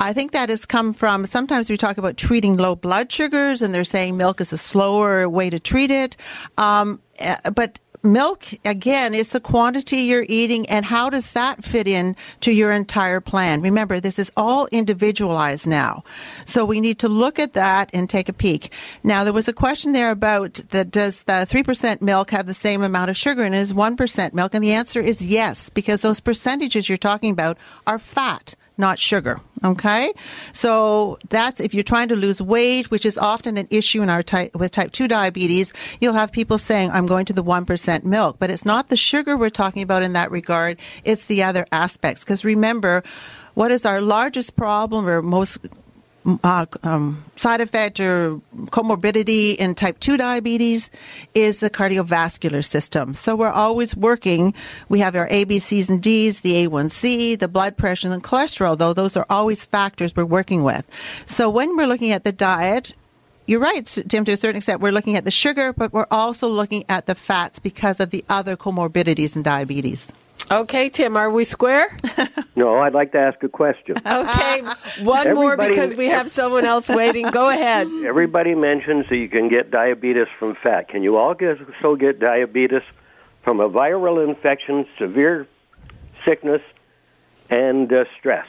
I 0.00 0.12
think 0.12 0.32
that 0.32 0.48
has 0.48 0.66
come 0.66 0.92
from 0.92 1.26
sometimes 1.26 1.70
we 1.70 1.76
talk 1.76 1.98
about 1.98 2.16
treating 2.16 2.56
low 2.56 2.74
blood 2.74 3.10
sugars, 3.12 3.62
and 3.62 3.74
they're 3.74 3.84
saying 3.84 4.16
milk 4.16 4.40
is 4.40 4.52
a 4.52 4.58
slower 4.58 5.28
way 5.28 5.50
to 5.50 5.60
treat 5.60 5.90
it. 5.90 6.16
Um, 6.56 7.00
eh, 7.18 7.36
but 7.54 7.78
milk 8.02 8.44
again 8.64 9.14
is 9.14 9.30
the 9.30 9.40
quantity 9.40 9.98
you're 9.98 10.26
eating 10.28 10.68
and 10.68 10.84
how 10.84 11.10
does 11.10 11.32
that 11.32 11.64
fit 11.64 11.86
in 11.86 12.16
to 12.40 12.52
your 12.52 12.72
entire 12.72 13.20
plan? 13.20 13.62
Remember 13.62 14.00
this 14.00 14.18
is 14.18 14.30
all 14.36 14.66
individualized 14.72 15.66
now. 15.66 16.02
So 16.46 16.64
we 16.64 16.80
need 16.80 16.98
to 17.00 17.08
look 17.08 17.38
at 17.38 17.52
that 17.54 17.90
and 17.92 18.08
take 18.08 18.28
a 18.28 18.32
peek. 18.32 18.72
Now 19.02 19.24
there 19.24 19.32
was 19.32 19.48
a 19.48 19.52
question 19.52 19.92
there 19.92 20.10
about 20.10 20.54
the 20.70 20.84
does 20.84 21.24
the 21.24 21.32
3% 21.32 22.02
milk 22.02 22.30
have 22.30 22.46
the 22.46 22.54
same 22.54 22.82
amount 22.82 23.10
of 23.10 23.16
sugar 23.16 23.44
in 23.44 23.54
it 23.54 23.58
as 23.58 23.72
1% 23.72 24.32
milk? 24.32 24.54
And 24.54 24.64
the 24.64 24.72
answer 24.72 25.00
is 25.00 25.26
yes 25.26 25.68
because 25.70 26.02
those 26.02 26.20
percentages 26.20 26.88
you're 26.88 26.98
talking 26.98 27.32
about 27.32 27.56
are 27.86 27.98
fat 27.98 28.54
not 28.78 28.98
sugar. 28.98 29.40
Okay, 29.64 30.12
so 30.52 31.18
that's 31.28 31.60
if 31.60 31.72
you're 31.72 31.84
trying 31.84 32.08
to 32.08 32.16
lose 32.16 32.42
weight, 32.42 32.90
which 32.90 33.06
is 33.06 33.16
often 33.16 33.56
an 33.56 33.68
issue 33.70 34.02
in 34.02 34.10
our 34.10 34.22
type 34.22 34.56
with 34.56 34.72
type 34.72 34.90
two 34.90 35.06
diabetes. 35.06 35.72
You'll 36.00 36.14
have 36.14 36.32
people 36.32 36.58
saying, 36.58 36.90
"I'm 36.90 37.06
going 37.06 37.26
to 37.26 37.32
the 37.32 37.44
one 37.44 37.64
percent 37.64 38.04
milk," 38.04 38.36
but 38.40 38.50
it's 38.50 38.64
not 38.64 38.88
the 38.88 38.96
sugar 38.96 39.36
we're 39.36 39.50
talking 39.50 39.82
about 39.82 40.02
in 40.02 40.14
that 40.14 40.32
regard. 40.32 40.78
It's 41.04 41.26
the 41.26 41.44
other 41.44 41.66
aspects. 41.70 42.24
Because 42.24 42.44
remember, 42.44 43.04
what 43.54 43.70
is 43.70 43.86
our 43.86 44.00
largest 44.00 44.56
problem 44.56 45.06
or 45.06 45.22
most 45.22 45.64
uh, 46.44 46.66
um, 46.82 47.24
side 47.36 47.60
effect 47.60 48.00
or 48.00 48.40
comorbidity 48.66 49.56
in 49.56 49.74
type 49.74 49.98
2 50.00 50.16
diabetes 50.16 50.90
is 51.34 51.60
the 51.60 51.70
cardiovascular 51.70 52.64
system. 52.64 53.14
So 53.14 53.34
we're 53.34 53.50
always 53.50 53.96
working. 53.96 54.54
We 54.88 55.00
have 55.00 55.16
our 55.16 55.28
A, 55.30 55.44
B, 55.44 55.58
C's, 55.58 55.90
and 55.90 56.02
D's, 56.02 56.40
the 56.40 56.66
A1C, 56.66 57.38
the 57.38 57.48
blood 57.48 57.76
pressure, 57.76 58.08
and 58.08 58.22
the 58.22 58.26
cholesterol, 58.26 58.76
though 58.78 58.92
those 58.92 59.16
are 59.16 59.26
always 59.28 59.64
factors 59.64 60.14
we're 60.14 60.24
working 60.24 60.62
with. 60.62 60.88
So 61.26 61.50
when 61.50 61.76
we're 61.76 61.86
looking 61.86 62.12
at 62.12 62.24
the 62.24 62.32
diet, 62.32 62.94
you're 63.46 63.60
right, 63.60 63.84
Tim, 63.84 64.24
to 64.24 64.32
a 64.32 64.36
certain 64.36 64.58
extent, 64.58 64.80
we're 64.80 64.92
looking 64.92 65.16
at 65.16 65.24
the 65.24 65.30
sugar, 65.32 65.72
but 65.72 65.92
we're 65.92 66.06
also 66.10 66.48
looking 66.48 66.84
at 66.88 67.06
the 67.06 67.14
fats 67.14 67.58
because 67.58 67.98
of 67.98 68.10
the 68.10 68.24
other 68.28 68.56
comorbidities 68.56 69.34
in 69.34 69.42
diabetes. 69.42 70.12
Okay, 70.50 70.88
Tim, 70.88 71.16
are 71.16 71.30
we 71.30 71.44
square? 71.44 71.96
no 72.56 72.78
i'd 72.80 72.92
like 72.92 73.12
to 73.12 73.18
ask 73.18 73.42
a 73.42 73.48
question 73.48 73.96
Okay, 74.06 74.62
one 75.02 75.34
more 75.34 75.56
because 75.56 75.96
we 75.96 76.06
have 76.06 76.30
someone 76.30 76.64
else 76.64 76.88
waiting. 76.88 77.30
Go 77.30 77.48
ahead. 77.48 77.88
Everybody 78.04 78.54
mentions 78.54 79.08
that 79.08 79.16
you 79.16 79.28
can 79.28 79.48
get 79.48 79.70
diabetes 79.70 80.26
from 80.38 80.54
fat. 80.54 80.88
Can 80.88 81.02
you 81.02 81.16
all 81.16 81.34
also 81.34 81.96
get 81.96 82.20
diabetes 82.20 82.82
from 83.42 83.60
a 83.60 83.68
viral 83.68 84.26
infection, 84.26 84.86
severe 84.98 85.46
sickness, 86.24 86.62
and 87.48 87.92
uh, 87.92 88.04
stress? 88.18 88.46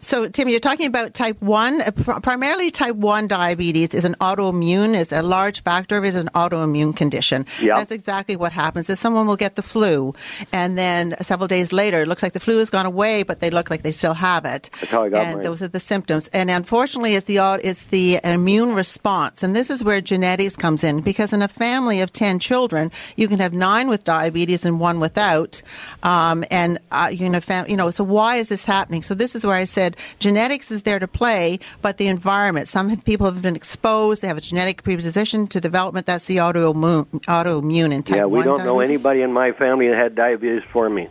So, 0.00 0.28
Tim, 0.28 0.48
you're 0.48 0.60
talking 0.60 0.86
about 0.86 1.12
type 1.12 1.42
1. 1.42 1.80
Uh, 1.82 1.90
primarily, 2.20 2.70
type 2.70 2.94
1 2.94 3.26
diabetes 3.26 3.94
is 3.94 4.04
an 4.04 4.14
autoimmune, 4.20 4.94
is 4.94 5.10
a 5.12 5.22
large 5.22 5.62
factor 5.64 5.98
of 5.98 6.04
it 6.04 6.08
is 6.08 6.14
an 6.14 6.28
autoimmune 6.34 6.94
condition. 6.94 7.44
Yeah. 7.60 7.74
That's 7.74 7.90
exactly 7.90 8.36
what 8.36 8.52
happens 8.52 8.88
is 8.88 9.00
someone 9.00 9.26
will 9.26 9.36
get 9.36 9.56
the 9.56 9.62
flu, 9.62 10.14
and 10.52 10.78
then 10.78 11.16
several 11.20 11.48
days 11.48 11.72
later, 11.72 12.02
it 12.02 12.08
looks 12.08 12.22
like 12.22 12.32
the 12.32 12.40
flu 12.40 12.58
has 12.58 12.70
gone 12.70 12.86
away, 12.86 13.24
but 13.24 13.40
they 13.40 13.50
look 13.50 13.70
like 13.70 13.82
they 13.82 13.90
still 13.90 14.14
have 14.14 14.44
it. 14.44 14.70
That's 14.80 14.92
how 14.92 15.02
I 15.02 15.08
got 15.08 15.26
And 15.26 15.34
mine. 15.36 15.42
those 15.44 15.62
are 15.62 15.68
the 15.68 15.80
symptoms. 15.80 16.28
And 16.28 16.48
unfortunately, 16.48 17.14
it's 17.16 17.26
the, 17.26 17.38
it's 17.62 17.86
the 17.86 18.20
immune 18.22 18.74
response. 18.74 19.42
And 19.42 19.54
this 19.54 19.68
is 19.68 19.82
where 19.82 20.00
genetics 20.00 20.54
comes 20.54 20.84
in, 20.84 21.00
because 21.00 21.32
in 21.32 21.42
a 21.42 21.48
family 21.48 22.00
of 22.00 22.12
10 22.12 22.38
children, 22.38 22.92
you 23.16 23.26
can 23.26 23.40
have 23.40 23.52
nine 23.52 23.88
with 23.88 24.04
diabetes 24.04 24.64
and 24.64 24.78
one 24.78 25.00
without. 25.00 25.60
Um, 26.04 26.44
and, 26.52 26.78
uh, 26.92 27.10
you, 27.12 27.30
have 27.32 27.44
fam- 27.44 27.68
you 27.68 27.76
know, 27.76 27.90
so 27.90 28.04
why 28.04 28.36
is 28.36 28.48
this 28.48 28.64
happening? 28.64 29.02
So 29.02 29.14
this 29.14 29.34
is 29.34 29.44
where 29.44 29.56
I 29.56 29.64
said 29.64 29.87
genetics 30.18 30.70
is 30.70 30.82
there 30.82 30.98
to 30.98 31.08
play, 31.08 31.58
but 31.82 31.98
the 31.98 32.08
environment. 32.08 32.68
Some 32.68 32.96
people 33.02 33.26
have 33.26 33.42
been 33.42 33.56
exposed; 33.56 34.22
they 34.22 34.28
have 34.28 34.38
a 34.38 34.42
genetic 34.42 34.82
predisposition 34.82 35.46
to 35.48 35.60
development. 35.60 36.06
That's 36.06 36.26
the 36.26 36.36
autoimmune, 36.36 37.06
autoimmune 37.26 37.94
and 37.94 38.04
type 38.04 38.16
yeah, 38.16 38.26
we 38.26 38.38
1 38.38 38.46
don't 38.46 38.64
know 38.64 38.80
anybody 38.80 39.22
in 39.22 39.32
my 39.32 39.52
family 39.52 39.88
that 39.88 40.00
had 40.00 40.14
diabetes 40.14 40.62
for 40.72 40.88
me. 40.88 41.08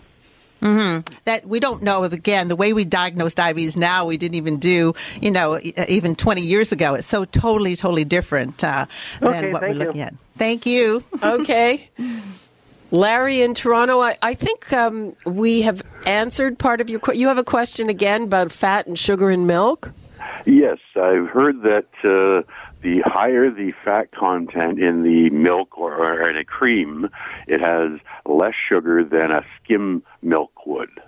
that 1.25 1.45
we 1.45 1.59
don't 1.59 1.83
know. 1.83 2.03
Again, 2.03 2.47
the 2.47 2.55
way 2.55 2.73
we 2.73 2.83
diagnose 2.85 3.33
diabetes 3.33 3.77
now, 3.77 4.05
we 4.05 4.17
didn't 4.17 4.35
even 4.35 4.57
do. 4.57 4.93
You 5.21 5.31
know, 5.31 5.59
e- 5.59 5.73
even 5.87 6.15
20 6.15 6.41
years 6.41 6.71
ago, 6.71 6.95
it's 6.95 7.07
so 7.07 7.25
totally, 7.25 7.75
totally 7.75 8.05
different 8.05 8.63
uh, 8.63 8.85
than 9.21 9.51
what 9.51 9.61
we're 9.61 9.67
thank 9.67 9.73
you. 9.73 9.85
looking 9.85 10.01
at. 10.01 10.13
Thank 10.37 10.65
you. 10.65 11.03
Okay. 11.21 11.89
Larry 12.91 13.41
in 13.41 13.53
Toronto, 13.53 13.99
I, 14.01 14.17
I 14.21 14.33
think 14.33 14.71
um, 14.71 15.15
we 15.25 15.61
have 15.63 15.83
answered 16.05 16.57
part 16.57 16.79
of 16.81 16.89
your 16.89 16.99
question. 16.99 17.19
You 17.19 17.27
have 17.27 17.37
a 17.37 17.43
question 17.43 17.89
again 17.89 18.23
about 18.23 18.51
fat 18.51 18.87
and 18.87 18.97
sugar 18.97 19.29
in 19.29 19.45
milk? 19.45 19.91
Yes, 20.45 20.77
I've 20.95 21.27
heard 21.27 21.61
that 21.63 21.87
uh, 22.03 22.43
the 22.81 23.03
higher 23.05 23.51
the 23.51 23.73
fat 23.83 24.11
content 24.11 24.79
in 24.79 25.03
the 25.03 25.29
milk 25.29 25.77
or, 25.77 25.93
or 25.95 26.29
in 26.29 26.37
a 26.37 26.45
cream, 26.45 27.09
it 27.47 27.59
has 27.59 27.99
less 28.25 28.53
sugar 28.69 29.03
than 29.03 29.31
a 29.31 29.43
skim 29.61 30.03
milk 30.21 30.65
would. 30.65 31.01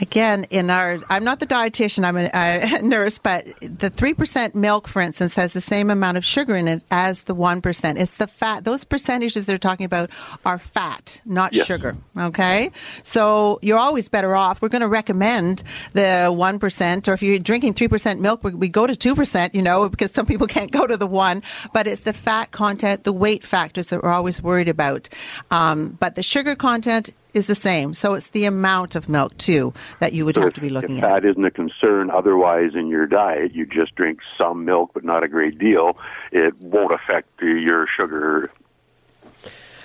Again, 0.00 0.44
in 0.50 0.70
our, 0.70 0.98
I'm 1.08 1.22
not 1.22 1.38
the 1.40 1.46
dietitian, 1.46 2.04
I'm 2.04 2.16
a, 2.16 2.28
a 2.32 2.82
nurse, 2.82 3.18
but 3.18 3.46
the 3.60 3.90
3% 3.90 4.54
milk, 4.54 4.88
for 4.88 5.00
instance, 5.00 5.34
has 5.36 5.52
the 5.52 5.60
same 5.60 5.88
amount 5.90 6.16
of 6.16 6.24
sugar 6.24 6.56
in 6.56 6.66
it 6.66 6.82
as 6.90 7.24
the 7.24 7.34
1%. 7.34 8.00
It's 8.00 8.16
the 8.16 8.26
fat, 8.26 8.64
those 8.64 8.82
percentages 8.82 9.46
they're 9.46 9.58
talking 9.58 9.86
about 9.86 10.10
are 10.44 10.58
fat, 10.58 11.20
not 11.24 11.54
Yes. 11.54 11.66
sugar. 11.66 11.96
Okay? 12.18 12.72
So 13.02 13.58
you're 13.62 13.78
always 13.78 14.08
better 14.08 14.34
off. 14.34 14.60
We're 14.62 14.68
going 14.68 14.80
to 14.82 14.88
recommend 14.88 15.62
the 15.92 16.28
1%, 16.32 17.08
or 17.08 17.12
if 17.12 17.22
you're 17.22 17.38
drinking 17.38 17.74
3% 17.74 18.18
milk, 18.18 18.42
we, 18.42 18.52
we 18.54 18.68
go 18.68 18.86
to 18.86 18.94
2%, 18.94 19.54
you 19.54 19.62
know, 19.62 19.88
because 19.94 20.10
some 20.10 20.26
people 20.26 20.46
can't 20.46 20.72
go 20.72 20.86
to 20.86 20.96
the 20.96 21.06
1, 21.06 21.42
but 21.72 21.86
it's 21.86 22.00
the 22.00 22.12
fat 22.12 22.50
content, 22.50 23.04
the 23.04 23.12
weight 23.12 23.44
factors 23.44 23.88
that 23.88 24.02
we're 24.02 24.10
always 24.10 24.42
worried 24.42 24.68
about. 24.68 25.08
Um, 25.50 25.90
but 26.00 26.16
the 26.16 26.22
sugar 26.22 26.56
content, 26.56 27.10
is 27.34 27.46
the 27.46 27.54
same. 27.54 27.94
So 27.94 28.14
it's 28.14 28.30
the 28.30 28.46
amount 28.46 28.94
of 28.94 29.08
milk 29.08 29.36
too 29.36 29.74
that 30.00 30.12
you 30.12 30.24
would 30.24 30.34
So 30.36 30.42
have 30.42 30.48
if, 30.48 30.54
to 30.54 30.60
be 30.60 30.70
looking 30.70 30.98
if 30.98 31.04
at. 31.04 31.10
fat 31.10 31.24
isn't 31.24 31.44
a 31.44 31.50
concern 31.50 32.10
otherwise 32.10 32.70
in 32.74 32.88
your 32.88 33.06
diet, 33.06 33.54
you 33.54 33.66
just 33.66 33.94
drink 33.96 34.20
some 34.40 34.64
milk 34.64 34.92
but 34.94 35.04
not 35.04 35.22
a 35.22 35.28
great 35.28 35.58
deal, 35.58 35.98
it 36.32 36.58
won't 36.60 36.94
affect 36.94 37.28
your 37.42 37.86
sugar 37.98 38.50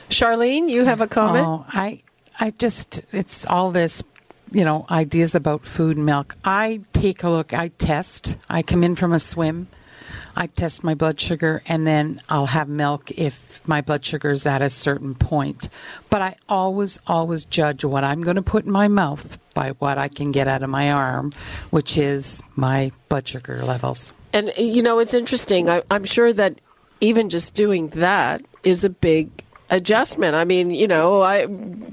Charlene, 0.09 0.69
you 0.69 0.85
have 0.85 1.01
a 1.01 1.07
comment? 1.07 1.45
Oh, 1.45 1.65
I, 1.69 2.01
I 2.39 2.49
just, 2.51 3.03
it's 3.12 3.45
all 3.45 3.71
this, 3.71 4.03
you 4.51 4.65
know, 4.65 4.85
ideas 4.89 5.35
about 5.35 5.65
food 5.65 5.97
and 5.97 6.05
milk. 6.05 6.35
I 6.43 6.81
take 6.93 7.23
a 7.23 7.29
look, 7.29 7.53
I 7.53 7.67
test. 7.69 8.38
I 8.49 8.63
come 8.63 8.83
in 8.83 8.95
from 8.95 9.13
a 9.13 9.19
swim. 9.19 9.67
I 10.39 10.47
test 10.47 10.86
my 10.86 10.95
blood 10.95 11.19
sugar 11.19 11.62
and 11.65 11.86
then 11.86 12.21
I'll 12.30 12.45
have 12.45 12.69
milk 12.69 13.12
if 13.12 13.67
my 13.67 13.82
blood 13.82 14.06
sugar 14.06 14.32
is 14.32 14.45
at 14.45 14.62
a 14.62 14.69
certain 14.69 15.13
point. 15.13 15.67
But 16.10 16.21
I 16.21 16.38
always, 16.47 16.97
always 17.06 17.43
judge 17.43 17.84
what 17.84 18.06
I'm 18.06 18.21
going 18.21 18.38
to 18.38 18.41
put 18.41 18.63
in 18.63 18.71
my 18.71 18.88
mouth 18.88 19.38
by 19.54 19.71
what 19.71 19.97
I 19.97 20.08
can 20.08 20.32
get 20.32 20.47
out 20.47 20.63
of 20.63 20.69
my 20.69 20.93
arm, 20.93 21.34
which 21.71 21.97
is 21.97 22.41
my 22.56 22.93
blood 23.10 23.28
sugar 23.28 23.65
levels. 23.65 24.13
And, 24.32 24.54
you 24.58 24.82
know, 24.82 24.99
it's 24.99 25.13
interesting. 25.13 25.69
I, 25.69 25.84
I'm 25.91 26.06
sure 26.06 26.32
that 26.32 26.62
even 27.02 27.28
just 27.28 27.54
doing 27.54 27.89
that 27.89 28.41
is 28.63 28.86
a 28.86 28.89
big 28.89 29.43
adjustment. 29.69 30.36
I 30.36 30.43
mean, 30.45 30.71
you 30.71 30.88
know, 30.88 31.21
I 31.21 31.45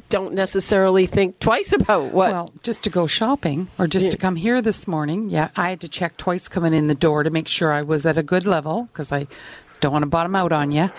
don't 0.08 0.34
necessarily 0.34 1.06
think 1.06 1.38
twice 1.38 1.72
about 1.72 2.12
what. 2.12 2.30
Well, 2.30 2.52
just 2.62 2.84
to 2.84 2.90
go 2.90 3.06
shopping 3.06 3.68
or 3.78 3.86
just 3.86 4.10
to 4.12 4.16
come 4.16 4.36
here 4.36 4.62
this 4.62 4.88
morning, 4.88 5.28
yeah, 5.28 5.50
I 5.56 5.70
had 5.70 5.80
to 5.82 5.88
check 5.88 6.16
twice 6.16 6.48
coming 6.48 6.74
in 6.74 6.86
the 6.86 6.94
door 6.94 7.22
to 7.22 7.30
make 7.30 7.48
sure 7.48 7.72
I 7.72 7.82
was 7.82 8.06
at 8.06 8.18
a 8.18 8.22
good 8.22 8.46
level 8.46 8.84
because 8.92 9.12
I 9.12 9.26
don't 9.80 9.92
want 9.92 10.02
to 10.02 10.08
bottom 10.08 10.34
out 10.34 10.52
on 10.52 10.70
you. 10.70 10.90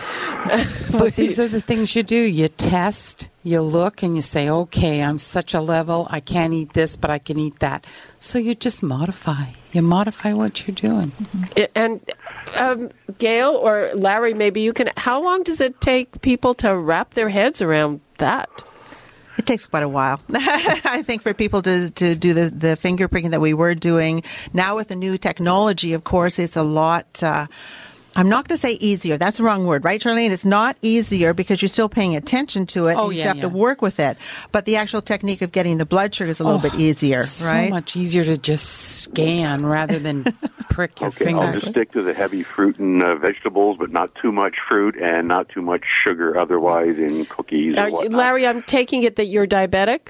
but 0.91 1.15
these 1.17 1.39
are 1.39 1.47
the 1.47 1.61
things 1.61 1.95
you 1.95 2.03
do. 2.03 2.17
You 2.17 2.47
test, 2.47 3.29
you 3.43 3.61
look, 3.61 4.03
and 4.03 4.15
you 4.15 4.21
say, 4.21 4.49
okay, 4.49 5.03
I'm 5.03 5.17
such 5.17 5.53
a 5.53 5.61
level. 5.61 6.07
I 6.09 6.19
can't 6.19 6.53
eat 6.53 6.73
this, 6.73 6.95
but 6.95 7.09
I 7.09 7.19
can 7.19 7.39
eat 7.39 7.59
that. 7.59 7.85
So 8.19 8.39
you 8.39 8.55
just 8.55 8.83
modify. 8.83 9.45
You 9.71 9.81
modify 9.81 10.33
what 10.33 10.67
you're 10.67 10.75
doing. 10.75 11.11
and 11.75 12.01
um, 12.55 12.89
Gail 13.17 13.51
or 13.51 13.91
Larry, 13.93 14.33
maybe 14.33 14.61
you 14.61 14.73
can. 14.73 14.89
How 14.97 15.21
long 15.21 15.43
does 15.43 15.61
it 15.61 15.81
take 15.81 16.21
people 16.21 16.53
to 16.55 16.75
wrap 16.75 17.13
their 17.13 17.29
heads 17.29 17.61
around 17.61 18.01
that? 18.17 18.49
It 19.37 19.45
takes 19.45 19.67
quite 19.67 19.83
a 19.83 19.87
while, 19.87 20.19
I 20.33 21.03
think, 21.05 21.21
for 21.21 21.31
people 21.31 21.61
to, 21.61 21.91
to 21.91 22.15
do 22.15 22.33
the, 22.33 22.49
the 22.49 22.75
finger 22.75 23.07
pricking 23.07 23.29
that 23.31 23.41
we 23.41 23.53
were 23.53 23.75
doing. 23.75 24.23
Now, 24.51 24.75
with 24.75 24.87
the 24.87 24.95
new 24.95 25.15
technology, 25.17 25.93
of 25.93 26.03
course, 26.03 26.39
it's 26.39 26.55
a 26.55 26.63
lot. 26.63 27.21
Uh, 27.21 27.45
I'm 28.17 28.29
not 28.29 28.47
going 28.47 28.55
to 28.55 28.61
say 28.61 28.73
easier. 28.73 29.17
That's 29.17 29.37
the 29.37 29.43
wrong 29.43 29.65
word, 29.65 29.85
right, 29.85 30.01
Charlene? 30.01 30.31
It's 30.31 30.43
not 30.43 30.75
easier 30.81 31.33
because 31.33 31.61
you're 31.61 31.69
still 31.69 31.87
paying 31.89 32.15
attention 32.15 32.65
to 32.67 32.87
it. 32.87 32.95
Oh, 32.97 33.05
and 33.05 33.13
you 33.13 33.19
yeah, 33.19 33.31
still 33.33 33.41
have 33.43 33.51
to 33.51 33.57
work 33.57 33.81
with 33.81 33.99
it. 33.99 34.17
But 34.51 34.65
the 34.65 34.75
actual 34.77 35.01
technique 35.01 35.41
of 35.41 35.51
getting 35.51 35.77
the 35.77 35.85
blood 35.85 36.13
sugar 36.15 36.29
is 36.31 36.39
a 36.39 36.43
little 36.43 36.59
bit 36.59 36.75
easier, 36.75 37.19
It's 37.19 37.45
right? 37.45 37.67
so 37.67 37.73
much 37.75 37.95
easier 37.95 38.23
to 38.23 38.37
just 38.37 39.01
scan 39.03 39.65
rather 39.65 39.99
than 39.99 40.23
prick 40.69 40.99
your 40.99 41.09
Okay, 41.09 41.25
finger. 41.25 41.41
I'll 41.41 41.53
just 41.53 41.67
stick 41.69 41.91
to 41.91 42.01
the 42.01 42.13
heavy 42.13 42.43
fruit 42.43 42.79
and 42.79 43.03
uh, 43.03 43.15
vegetables, 43.15 43.77
but 43.79 43.91
not 43.91 44.13
too 44.21 44.31
much 44.31 44.55
fruit 44.67 44.95
and 44.95 45.27
not 45.27 45.49
too 45.49 45.61
much 45.61 45.83
sugar 46.05 46.39
otherwise 46.39 46.97
in 46.97 47.25
cookies. 47.25 47.77
Are 47.77 47.89
or. 47.89 48.05
Larry, 48.05 48.47
I'm 48.47 48.63
taking 48.63 49.03
it 49.03 49.15
that 49.17 49.25
you're 49.25 49.47
diabetic. 49.47 50.09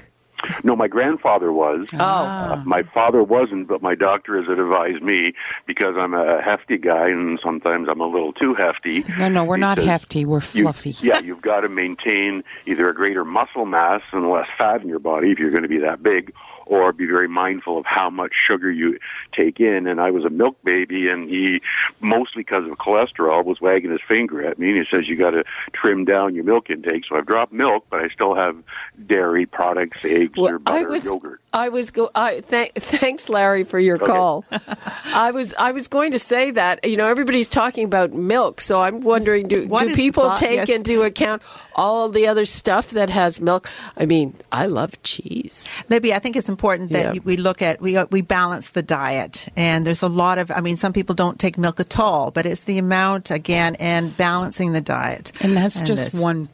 No, 0.62 0.76
my 0.76 0.88
grandfather 0.88 1.52
was. 1.52 1.86
Oh. 1.94 1.98
Uh, 1.98 2.62
my 2.64 2.82
father 2.82 3.22
wasn't, 3.22 3.66
but 3.68 3.82
my 3.82 3.94
doctor 3.94 4.40
has 4.40 4.48
advised 4.48 5.02
me 5.02 5.32
because 5.66 5.96
I'm 5.96 6.14
a 6.14 6.40
hefty 6.42 6.78
guy 6.78 7.08
and 7.08 7.40
sometimes 7.44 7.88
I'm 7.90 8.00
a 8.00 8.06
little 8.06 8.32
too 8.32 8.54
hefty. 8.54 9.04
No, 9.18 9.28
no, 9.28 9.44
we're 9.44 9.56
He 9.56 9.60
not 9.60 9.78
says, 9.78 9.86
hefty. 9.86 10.24
We're 10.24 10.36
you- 10.38 10.62
fluffy. 10.62 10.94
yeah, 11.02 11.18
you've 11.20 11.40
got 11.42 11.60
to 11.62 11.68
maintain 11.68 12.44
either 12.66 12.88
a 12.88 12.94
greater 12.94 13.24
muscle 13.24 13.66
mass 13.66 14.02
and 14.12 14.28
less 14.30 14.46
fat 14.58 14.82
in 14.82 14.88
your 14.88 14.98
body 15.00 15.30
if 15.32 15.38
you're 15.38 15.50
going 15.50 15.62
to 15.62 15.68
be 15.68 15.78
that 15.78 16.02
big, 16.02 16.32
or 16.68 16.92
be 16.92 17.06
very 17.06 17.28
mindful 17.28 17.78
of 17.78 17.86
how 17.86 18.10
much 18.10 18.32
sugar 18.48 18.70
you 18.70 18.98
take 19.32 19.58
in. 19.58 19.86
And 19.86 20.00
I 20.00 20.10
was 20.10 20.24
a 20.24 20.30
milk 20.30 20.56
baby, 20.62 21.08
and 21.08 21.28
he, 21.28 21.62
mostly 22.00 22.42
because 22.42 22.70
of 22.70 22.76
cholesterol, 22.76 23.44
was 23.44 23.60
wagging 23.60 23.90
his 23.90 24.02
finger 24.06 24.46
at 24.46 24.58
me, 24.58 24.70
and 24.70 24.78
he 24.78 24.86
says 24.94 25.08
you 25.08 25.16
got 25.16 25.30
to 25.30 25.44
trim 25.72 26.04
down 26.04 26.34
your 26.34 26.44
milk 26.44 26.68
intake. 26.68 27.04
So 27.08 27.16
I've 27.16 27.26
dropped 27.26 27.52
milk, 27.52 27.86
but 27.90 28.00
I 28.00 28.08
still 28.08 28.34
have 28.34 28.56
dairy 29.06 29.46
products, 29.46 30.04
eggs, 30.04 30.34
or 30.36 30.58
butter, 30.58 30.78
I 30.78 30.84
was, 30.84 31.04
yogurt. 31.06 31.40
I 31.54 31.70
was 31.70 31.90
go. 31.90 32.10
I 32.14 32.40
th- 32.40 32.72
thanks, 32.76 33.30
Larry, 33.30 33.64
for 33.64 33.78
your 33.78 33.98
call. 33.98 34.44
I 35.06 35.30
was, 35.30 35.54
I 35.54 35.72
was 35.72 35.88
going 35.88 36.12
to 36.12 36.18
say 36.18 36.50
that 36.50 36.84
you 36.84 36.96
know 36.96 37.08
everybody's 37.08 37.48
talking 37.48 37.84
about 37.84 38.12
milk, 38.12 38.60
so 38.60 38.82
I'm 38.82 39.00
wondering, 39.00 39.48
do, 39.48 39.66
do 39.66 39.94
people 39.94 40.24
thought- 40.24 40.38
take 40.38 40.56
yes. 40.56 40.68
into 40.68 41.02
account 41.02 41.42
all 41.74 42.10
the 42.10 42.26
other 42.26 42.44
stuff 42.44 42.90
that 42.90 43.08
has 43.08 43.40
milk? 43.40 43.70
I 43.96 44.04
mean, 44.04 44.34
I 44.52 44.66
love 44.66 45.02
cheese. 45.02 45.70
Libby, 45.88 46.12
I 46.12 46.18
think 46.18 46.36
it's 46.36 46.48
important 46.48 46.57
that 46.88 47.14
Yeah. 47.14 47.20
we 47.24 47.36
look 47.36 47.62
at 47.62 47.80
we 47.80 47.96
uh, 47.96 48.06
we 48.10 48.20
balance 48.20 48.70
the 48.70 48.82
diet, 48.82 49.48
and 49.56 49.86
there's 49.86 50.02
a 50.02 50.08
lot 50.08 50.38
of. 50.38 50.50
I 50.50 50.60
mean, 50.60 50.76
some 50.76 50.92
people 50.92 51.14
don't 51.14 51.38
take 51.38 51.56
milk 51.56 51.80
at 51.80 51.98
all, 51.98 52.30
but 52.30 52.44
it's 52.44 52.64
the 52.64 52.78
amount 52.78 53.30
again 53.30 53.74
and 53.76 54.14
balancing 54.16 54.72
the 54.72 54.80
diet. 54.80 55.32
And 55.40 55.56
that's 55.56 55.80
just 55.82 56.12
this. 56.12 56.20
one 56.20 56.48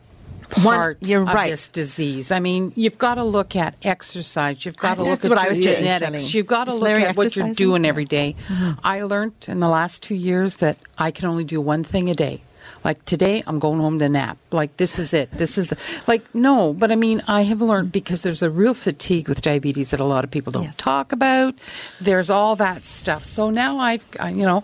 One- 0.62 0.76
part 0.76 0.98
you're 1.00 1.22
of 1.22 1.28
right. 1.32 1.50
this 1.50 1.68
disease. 1.68 2.30
I 2.30 2.38
mean, 2.38 2.72
you've 2.76 2.98
got 2.98 3.16
to 3.16 3.24
look 3.24 3.56
at 3.56 3.74
exercise. 3.82 4.64
You've 4.64 4.76
got 4.76 4.96
to 4.98 5.04
That's 5.04 5.24
look 5.24 5.32
at 5.32 5.36
what 5.36 5.50
I 5.50 5.52
your 5.54 5.74
genetics. 5.76 6.22
Shelley. 6.22 6.38
You've 6.38 6.46
got 6.46 6.64
to 6.66 6.72
Is 6.74 6.78
look 6.80 6.90
at 6.90 7.16
what 7.16 7.34
you're 7.34 7.54
doing 7.54 7.84
every 7.84 8.04
day. 8.04 8.36
Mm-hmm. 8.46 8.78
I 8.84 9.02
learned 9.02 9.32
in 9.48 9.58
the 9.60 9.68
last 9.68 10.02
two 10.02 10.14
years 10.14 10.56
that 10.56 10.76
I 10.96 11.10
can 11.10 11.28
only 11.28 11.44
do 11.44 11.60
one 11.60 11.82
thing 11.82 12.08
a 12.08 12.14
day. 12.14 12.42
Like 12.84 13.04
today, 13.06 13.42
I'm 13.46 13.58
going 13.58 13.80
home 13.80 13.98
to 14.00 14.08
nap. 14.08 14.36
Like 14.50 14.76
this 14.76 14.98
is 14.98 15.14
it. 15.14 15.30
This 15.32 15.56
is 15.56 15.68
the 15.68 15.78
like 16.06 16.34
no. 16.34 16.72
But 16.74 16.92
I 16.92 16.96
mean, 16.96 17.22
I 17.26 17.42
have 17.42 17.62
learned 17.62 17.92
because 17.92 18.22
there's 18.22 18.42
a 18.42 18.50
real 18.50 18.74
fatigue 18.74 19.28
with 19.28 19.40
diabetes 19.42 19.90
that 19.92 20.00
a 20.00 20.04
lot 20.04 20.22
of 20.24 20.30
people 20.30 20.52
don't 20.52 20.64
Yes. 20.64 20.76
talk 20.76 21.10
about. 21.12 21.54
There's 22.00 22.28
all 22.30 22.56
that 22.56 22.84
stuff. 22.84 23.24
So 23.24 23.50
now 23.50 23.78
I've 23.78 24.04
I- 24.20 24.30
you 24.30 24.44
know. 24.44 24.62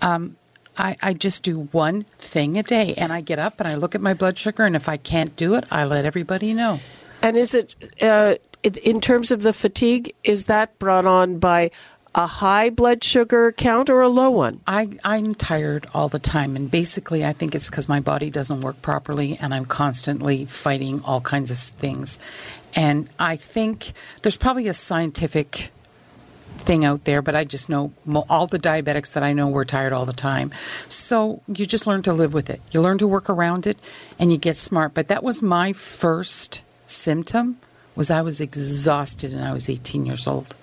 Um, 0.00 0.36
I, 0.74 0.96
I 1.02 1.12
just 1.12 1.42
do 1.42 1.64
one 1.72 2.04
thing 2.18 2.56
a 2.56 2.62
day 2.62 2.94
and 2.96 3.12
I 3.12 3.20
get 3.20 3.38
up 3.38 3.60
and 3.60 3.68
I 3.68 3.74
look 3.74 3.94
at 3.94 4.00
my 4.00 4.14
blood 4.14 4.38
sugar 4.38 4.64
and 4.64 4.74
if 4.74 4.88
I 4.88 4.96
can't 4.96 5.36
do 5.36 5.54
it, 5.54 5.64
I 5.70 5.84
let 5.84 6.06
everybody 6.06 6.54
know. 6.54 6.80
And 7.22 7.36
is 7.36 7.52
it 7.52 7.74
uh, 8.00 8.36
in- 8.62 8.76
in 8.76 9.00
terms 9.02 9.30
of 9.30 9.42
the 9.42 9.52
fatigue? 9.52 10.14
Is 10.24 10.46
that 10.46 10.78
brought 10.78 11.04
on 11.04 11.38
by 11.38 11.72
a 12.14 12.26
high 12.26 12.68
blood 12.70 13.02
sugar 13.02 13.52
count 13.52 13.88
or 13.88 14.00
a 14.00 14.08
low 14.08 14.30
one? 14.30 14.60
I, 14.66 14.90
I'm 15.04 15.34
tired 15.34 15.86
all 15.94 16.08
the 16.08 16.18
time, 16.18 16.56
and 16.56 16.70
basically, 16.70 17.24
I 17.24 17.32
think 17.32 17.54
it's 17.54 17.70
because 17.70 17.88
my 17.88 18.00
body 18.00 18.30
doesn't 18.30 18.60
work 18.60 18.80
properly, 18.82 19.38
and 19.40 19.54
I'm 19.54 19.64
constantly 19.64 20.44
fighting 20.44 21.02
all 21.04 21.20
kinds 21.20 21.50
of 21.50 21.58
things. 21.58 22.18
And 22.74 23.08
I 23.18 23.36
think 23.36 23.92
there's 24.22 24.36
probably 24.36 24.68
a 24.68 24.74
scientific 24.74 25.70
thing 26.58 26.84
out 26.84 27.04
there, 27.04 27.22
but 27.22 27.34
I 27.34 27.44
just 27.44 27.68
know 27.68 27.92
all 28.28 28.46
the 28.46 28.58
diabetics 28.58 29.12
that 29.14 29.22
I 29.22 29.32
know 29.32 29.48
were 29.48 29.64
tired 29.64 29.92
all 29.92 30.06
the 30.06 30.12
time. 30.12 30.52
So 30.88 31.42
you 31.46 31.66
just 31.66 31.86
learn 31.86 32.02
to 32.02 32.12
live 32.12 32.34
with 32.34 32.48
it. 32.50 32.60
You 32.70 32.80
learn 32.80 32.98
to 32.98 33.08
work 33.08 33.28
around 33.28 33.66
it, 33.66 33.78
and 34.18 34.30
you 34.30 34.38
get 34.38 34.56
smart. 34.56 34.94
But 34.94 35.08
that 35.08 35.22
was 35.22 35.42
my 35.42 35.72
first 35.72 36.64
symptom 36.86 37.58
was 37.94 38.10
I 38.10 38.22
was 38.22 38.40
exhausted, 38.40 39.34
and 39.34 39.44
I 39.44 39.52
was 39.52 39.68
18 39.68 40.06
years 40.06 40.26
old. 40.26 40.54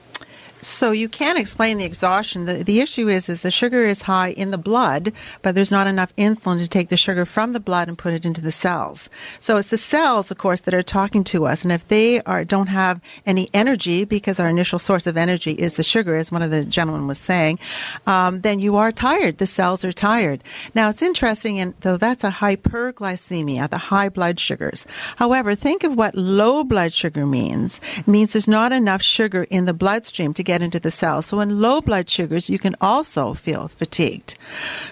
So 0.61 0.91
you 0.91 1.07
can 1.07 1.37
explain 1.37 1.77
the 1.77 1.85
exhaustion. 1.85 2.45
The, 2.45 2.63
the 2.63 2.81
issue 2.81 3.07
is 3.07 3.29
is 3.29 3.41
the 3.41 3.51
sugar 3.51 3.85
is 3.85 4.03
high 4.03 4.29
in 4.31 4.51
the 4.51 4.57
blood, 4.57 5.13
but 5.41 5.55
there's 5.55 5.71
not 5.71 5.87
enough 5.87 6.15
insulin 6.15 6.59
to 6.59 6.67
take 6.67 6.89
the 6.89 6.97
sugar 6.97 7.25
from 7.25 7.53
the 7.53 7.59
blood 7.59 7.87
and 7.87 7.97
put 7.97 8.13
it 8.13 8.25
into 8.25 8.41
the 8.41 8.51
cells. 8.51 9.09
So 9.39 9.57
it's 9.57 9.69
the 9.69 9.77
cells, 9.77 10.31
of 10.31 10.37
course, 10.37 10.61
that 10.61 10.73
are 10.73 10.83
talking 10.83 11.23
to 11.25 11.45
us, 11.45 11.63
and 11.63 11.71
if 11.71 11.87
they 11.87 12.21
are 12.23 12.43
don't 12.43 12.67
have 12.67 13.01
any 13.25 13.49
energy 13.53 14.03
because 14.03 14.39
our 14.39 14.49
initial 14.49 14.79
source 14.79 15.07
of 15.07 15.17
energy 15.17 15.51
is 15.51 15.77
the 15.77 15.83
sugar, 15.83 16.15
as 16.15 16.31
one 16.31 16.41
of 16.41 16.51
the 16.51 16.65
gentlemen 16.65 17.07
was 17.07 17.17
saying, 17.17 17.59
um, 18.05 18.41
then 18.41 18.59
you 18.59 18.75
are 18.75 18.91
tired. 18.91 19.37
The 19.37 19.45
cells 19.45 19.85
are 19.85 19.91
tired. 19.91 20.43
Now 20.75 20.89
it's 20.89 21.01
interesting, 21.01 21.59
and 21.59 21.73
though 21.81 21.97
that's 21.97 22.23
a 22.23 22.31
hyperglycemia, 22.31 23.69
the 23.69 23.77
high 23.77 24.09
blood 24.09 24.39
sugars. 24.39 24.85
However, 25.15 25.55
think 25.55 25.83
of 25.83 25.95
what 25.95 26.15
low 26.15 26.63
blood 26.63 26.93
sugar 26.93 27.25
means. 27.25 27.79
It 27.97 28.07
means 28.07 28.33
there's 28.33 28.47
not 28.47 28.71
enough 28.71 29.01
sugar 29.01 29.43
in 29.49 29.65
the 29.65 29.73
bloodstream 29.73 30.33
to 30.33 30.43
get 30.49 30.63
into 30.63 30.79
the 30.79 30.89
cells. 30.89 31.27
So 31.27 31.39
in 31.41 31.61
low 31.61 31.79
blood 31.79 32.09
sugars, 32.09 32.49
you 32.49 32.57
can 32.57 32.75
also 32.81 33.35
feel 33.35 33.67
fatigued. 33.67 34.35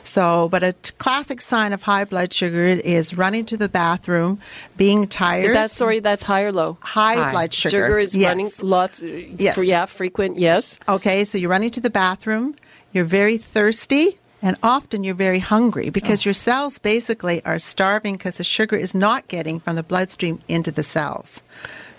So, 0.04 0.50
but 0.50 0.62
a 0.62 0.74
t- 0.74 0.94
classic 1.00 1.42
sign 1.42 1.74
of 1.74 1.82
high 1.82 2.06
blood 2.06 2.32
sugar 2.32 2.64
is 2.64 3.18
running 3.18 3.44
to 3.46 3.58
the 3.58 3.68
bathroom, 3.68 4.40
being 4.78 5.08
tired. 5.08 5.56
That's 5.56 5.74
sorry, 5.74 6.00
that's 6.00 6.24
high 6.24 6.44
or 6.44 6.52
low. 6.52 6.78
High, 6.82 7.16
high. 7.16 7.32
blood 7.32 7.54
sugar. 7.54 7.88
Sugar 7.88 7.98
is 7.98 8.16
yes. 8.16 8.28
running 8.30 8.50
lots. 8.62 9.02
Yes. 9.02 9.56
For, 9.56 9.64
yeah, 9.64 9.86
frequent. 9.88 10.38
Yes. 10.38 10.80
Okay, 10.88 11.26
so 11.26 11.40
you're 11.40 11.50
running 11.50 11.72
to 11.72 11.82
the 11.82 11.90
bathroom. 11.90 12.56
You're 12.94 13.10
very 13.20 13.38
thirsty. 13.38 14.20
And 14.40 14.56
often 14.62 15.04
you're 15.04 15.16
very 15.16 15.40
hungry 15.40 15.90
because 15.90 16.22
oh. 16.22 16.26
your 16.30 16.36
cells 16.36 16.78
basically 16.78 17.44
are 17.44 17.58
starving 17.58 18.18
because 18.18 18.38
the 18.38 18.44
sugar 18.44 18.78
is 18.78 18.94
not 18.94 19.28
getting 19.28 19.60
from 19.60 19.76
the 19.76 19.82
bloodstream 19.82 20.38
into 20.48 20.70
the 20.70 20.84
cells. 20.84 21.42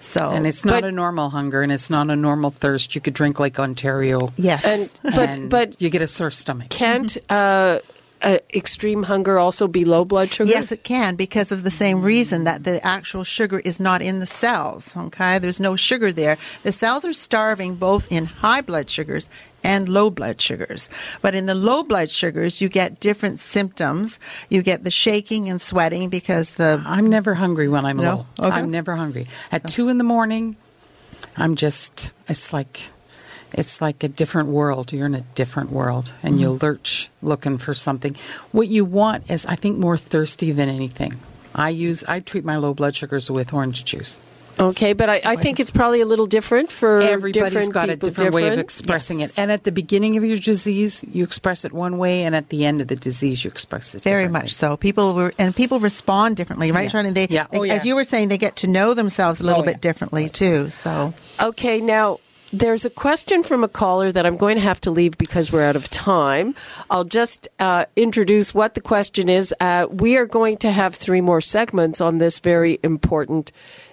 So, 0.01 0.31
and 0.31 0.47
it's 0.47 0.65
not 0.65 0.83
but, 0.83 0.85
a 0.85 0.93
normal 0.93 1.31
hunger, 1.31 1.63
and 1.63 1.73
it's 1.73 1.91
not 1.91 2.11
a 2.11 2.17
normal 2.17 2.51
thirst. 2.51 2.95
You 2.95 3.01
could 3.01 3.15
drink 3.15 3.41
like 3.41 3.59
Ontario, 3.59 4.31
yes, 4.37 4.65
and 4.65 4.91
but 5.03 5.29
and 5.29 5.51
but 5.51 5.81
you 5.81 5.91
get 5.91 6.03
a 6.03 6.07
sore 6.07 6.31
stomach. 6.31 6.71
Can't 6.71 7.19
uh, 7.31 7.81
uh, 8.23 8.39
extreme 8.55 9.05
hunger 9.05 9.39
also 9.39 9.69
be 9.69 9.85
low 9.85 10.05
blood 10.05 10.33
sugar? 10.33 10.51
Yes, 10.51 10.73
it 10.73 10.83
can 10.85 11.17
because 11.17 11.53
of 11.53 11.63
the 11.63 11.71
same 11.71 12.03
reason 12.03 12.45
that 12.45 12.65
the 12.65 12.85
actual 12.85 13.25
sugar 13.25 13.61
is 13.61 13.79
not 13.81 14.03
in 14.03 14.21
the 14.21 14.27
cells. 14.27 14.97
Okay, 14.97 15.39
there's 15.39 15.61
no 15.61 15.77
sugar 15.77 16.13
there. 16.13 16.37
The 16.63 16.73
cells 16.73 17.05
are 17.05 17.13
starving 17.13 17.77
both 17.77 18.11
in 18.11 18.27
high 18.27 18.61
blood 18.61 18.91
sugars 18.91 19.29
and 19.65 19.89
low 19.89 20.11
blood 20.11 20.41
sugars. 20.41 20.91
But 21.21 21.35
in 21.35 21.47
the 21.47 21.55
low 21.55 21.83
blood 21.83 22.11
sugars, 22.11 22.61
you 22.61 22.69
get 22.69 23.01
different 23.01 23.41
symptoms. 23.41 24.21
You 24.49 24.63
get 24.63 24.85
the 24.85 24.91
shaking 24.91 25.49
and 25.49 25.61
sweating 25.61 26.09
because 26.09 26.57
the. 26.57 26.83
I'm 26.87 27.09
never 27.11 27.35
hungry 27.35 27.69
when 27.69 27.85
I'm 27.85 27.97
no? 27.97 28.27
low. 28.39 28.47
Okay. 28.49 28.57
I'm 28.57 28.71
never 28.71 28.97
hungry. 28.97 29.27
At 29.51 29.67
two 29.69 29.89
in 29.89 29.99
the 29.99 30.05
morning, 30.05 30.57
I'm 31.37 31.55
just. 31.55 32.13
It's 32.29 32.53
like 32.53 32.91
it's 33.53 33.81
like 33.81 34.03
a 34.05 34.09
different 34.09 34.49
world. 34.49 34.93
You're 34.93 35.07
in 35.07 35.15
a 35.15 35.23
different 35.35 35.71
world 35.71 36.15
and 36.23 36.35
mm-hmm. 36.35 36.43
you 36.43 36.51
lurch 36.51 37.11
looking 37.23 37.59
for 37.59 37.75
something. 37.75 38.17
What 38.53 38.69
you 38.69 38.85
want 38.85 39.31
is, 39.31 39.47
I 39.47 39.55
think, 39.55 39.79
more 39.79 39.97
thirsty 39.97 40.53
than 40.53 40.69
anything. 40.69 41.15
I 41.55 41.71
use, 41.71 42.05
I 42.05 42.21
treat 42.21 42.45
my 42.45 42.57
low 42.57 42.75
blood 42.75 42.95
sugars 42.95 43.31
with 43.31 43.53
orange 43.53 43.85
juice. 43.85 44.21
Okay, 44.61 44.93
but 44.93 45.09
I, 45.09 45.21
I, 45.25 45.37
think 45.37 45.61
it's 45.61 45.71
probably 45.71 46.01
a 46.01 46.07
little 46.07 46.27
different 46.27 46.73
for 46.73 47.01
everybody's 47.01 47.69
got 47.69 47.91
a 47.91 47.97
different, 47.97 48.17
different, 48.17 48.35
way 48.35 48.49
of 48.49 48.59
expressing 48.59 49.21
yes. 49.21 49.31
it. 49.31 49.39
And 49.39 49.53
at 49.53 49.63
the 49.63 49.73
beginning 49.73 50.17
of 50.17 50.25
your 50.25 50.37
disease, 50.37 51.05
you 51.09 51.23
express 51.23 51.65
it 51.65 51.73
one 51.73 51.99
way, 51.99 52.25
and 52.25 52.35
at 52.35 52.49
the 52.49 52.65
end 52.65 52.81
of 52.81 52.89
the 52.89 52.97
disease, 52.97 53.45
you 53.45 53.51
express 53.51 53.95
it 53.95 54.03
very 54.03 54.29
much 54.29 54.53
so. 54.53 54.77
People 54.77 55.15
were 55.15 55.33
and 55.39 55.55
people 55.55 55.79
respond 55.79 56.37
differently, 56.37 56.73
right, 56.73 56.93
yeah. 56.93 57.03
Charlene? 57.03 57.15
They, 57.15 57.29
yeah. 57.31 57.47
Oh, 57.53 57.63
yeah. 57.63 57.75
as 57.75 57.87
you 57.87 57.95
were 57.95 58.05
saying, 58.05 58.29
they 58.29 58.39
get 58.39 58.57
to 58.57 58.67
know 58.67 58.95
themselves 58.95 59.41
a 59.41 59.45
little 59.45 59.63
oh, 59.63 59.67
bit 59.67 59.81
differently 59.81 60.29
too. 60.29 60.71
So 60.71 61.15
okay, 61.41 61.81
now 61.81 62.19
there's 62.53 62.85
a 62.85 62.91
question 62.91 63.43
from 63.43 63.63
a 63.63 63.69
caller 63.69 64.11
that 64.11 64.25
I'm 64.25 64.37
going 64.37 64.57
to 64.57 64.63
have 64.63 64.81
to 64.83 64.91
leave 64.91 65.19
because 65.19 65.53
we're 65.53 65.65
out 65.65 65.77
of 65.77 65.89
time. 65.91 66.55
I'll 66.91 67.05
just 67.05 67.49
uh, 67.59 67.85
introduce 67.97 68.55
what 68.55 68.75
the 68.75 68.81
question 68.81 69.29
is. 69.29 69.55
Uh, 69.61 69.87
we 69.91 70.17
are 70.17 70.27
going 70.27 70.57
to 70.59 70.71
have 70.71 70.95
three 70.95 71.21
more 71.21 71.41
segments 71.41 72.01
on 72.01 72.19
this 72.19 72.39
very 72.39 72.79
important 72.83 73.53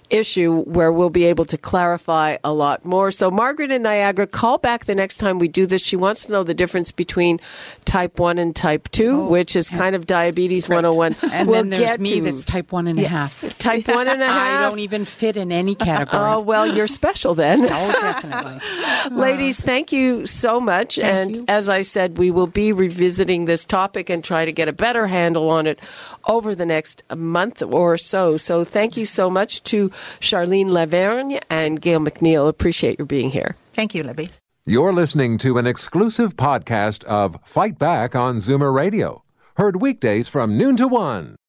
issue 0.09 0.63
where 0.63 0.91
we'll 0.91 1.09
be 1.09 1.25
able 1.25 1.45
to 1.45 1.57
clarify 1.57 2.37
a 2.43 2.53
lot 2.53 2.85
more. 2.85 3.11
So, 3.11 3.31
Margaret 3.31 3.71
in 3.71 3.81
Niagara, 3.81 4.27
call 4.27 4.57
back 4.57 4.85
the 4.85 4.95
next 4.95 5.17
time 5.17 5.39
we 5.39 5.47
do 5.47 5.65
this. 5.65 5.83
She 5.83 5.95
wants 5.95 6.25
to 6.25 6.31
know 6.31 6.43
the 6.43 6.53
difference 6.53 6.91
between 6.91 7.39
type 7.85 8.19
1 8.19 8.37
and 8.37 8.55
type 8.55 8.89
2, 8.91 9.09
oh, 9.09 9.27
which 9.27 9.55
is 9.55 9.69
kind 9.69 9.95
of 9.95 10.05
diabetes 10.05 10.69
right. 10.69 10.83
101. 10.83 11.15
And 11.31 11.47
we'll 11.47 11.63
then 11.63 11.69
there's 11.69 11.99
me 11.99 12.15
to, 12.15 12.21
that's 12.21 12.45
type 12.45 12.71
1 12.71 12.87
and 12.87 12.99
yes. 12.99 13.05
a 13.05 13.09
half. 13.09 13.57
Type 13.65 13.87
1 13.87 14.07
and 14.07 14.21
a 14.21 14.25
half. 14.27 14.59
I 14.59 14.69
don't 14.69 14.79
even 14.79 15.05
fit 15.05 15.37
in 15.37 15.51
any 15.51 15.75
oh, 15.79 15.83
category. 15.83 16.23
Oh, 16.23 16.39
well, 16.39 16.67
you're 16.67 16.87
special 16.87 17.33
then. 17.33 17.61
oh, 17.61 17.91
definitely. 17.91 18.59
Ladies, 19.15 19.59
thank 19.59 19.91
you 19.91 20.25
so 20.25 20.59
much. 20.59 20.95
Thank 20.95 21.07
and 21.07 21.35
you. 21.35 21.45
as 21.47 21.69
I 21.69 21.81
said, 21.81 22.17
we 22.17 22.31
will 22.31 22.47
be 22.47 22.71
revisiting 22.71 23.45
this 23.45 23.65
topic 23.65 24.09
and 24.09 24.23
try 24.23 24.45
to 24.45 24.51
get 24.51 24.67
a 24.67 24.73
better 24.73 25.07
handle 25.07 25.49
on 25.49 25.67
it 25.67 25.79
over 26.25 26.55
the 26.55 26.65
next 26.65 27.03
month 27.15 27.61
or 27.61 27.97
so. 27.97 28.37
So, 28.37 28.63
thank 28.63 28.97
you 28.97 29.05
so 29.05 29.29
much 29.29 29.63
to 29.63 29.91
Charlene 30.19 30.69
Lavergne 30.69 31.41
and 31.49 31.81
Gail 31.81 31.99
McNeil. 31.99 32.47
Appreciate 32.47 32.99
your 32.99 33.05
being 33.05 33.29
here. 33.29 33.55
Thank 33.73 33.93
you, 33.93 34.03
Libby. 34.03 34.29
You're 34.65 34.93
listening 34.93 35.37
to 35.39 35.57
an 35.57 35.67
exclusive 35.67 36.35
podcast 36.35 37.03
of 37.03 37.37
Fight 37.43 37.77
Back 37.77 38.15
on 38.15 38.37
Zoomer 38.37 38.73
Radio, 38.73 39.23
heard 39.57 39.79
weekdays 39.79 40.27
from 40.27 40.57
noon 40.57 40.75
to 40.77 40.87
one. 40.87 41.35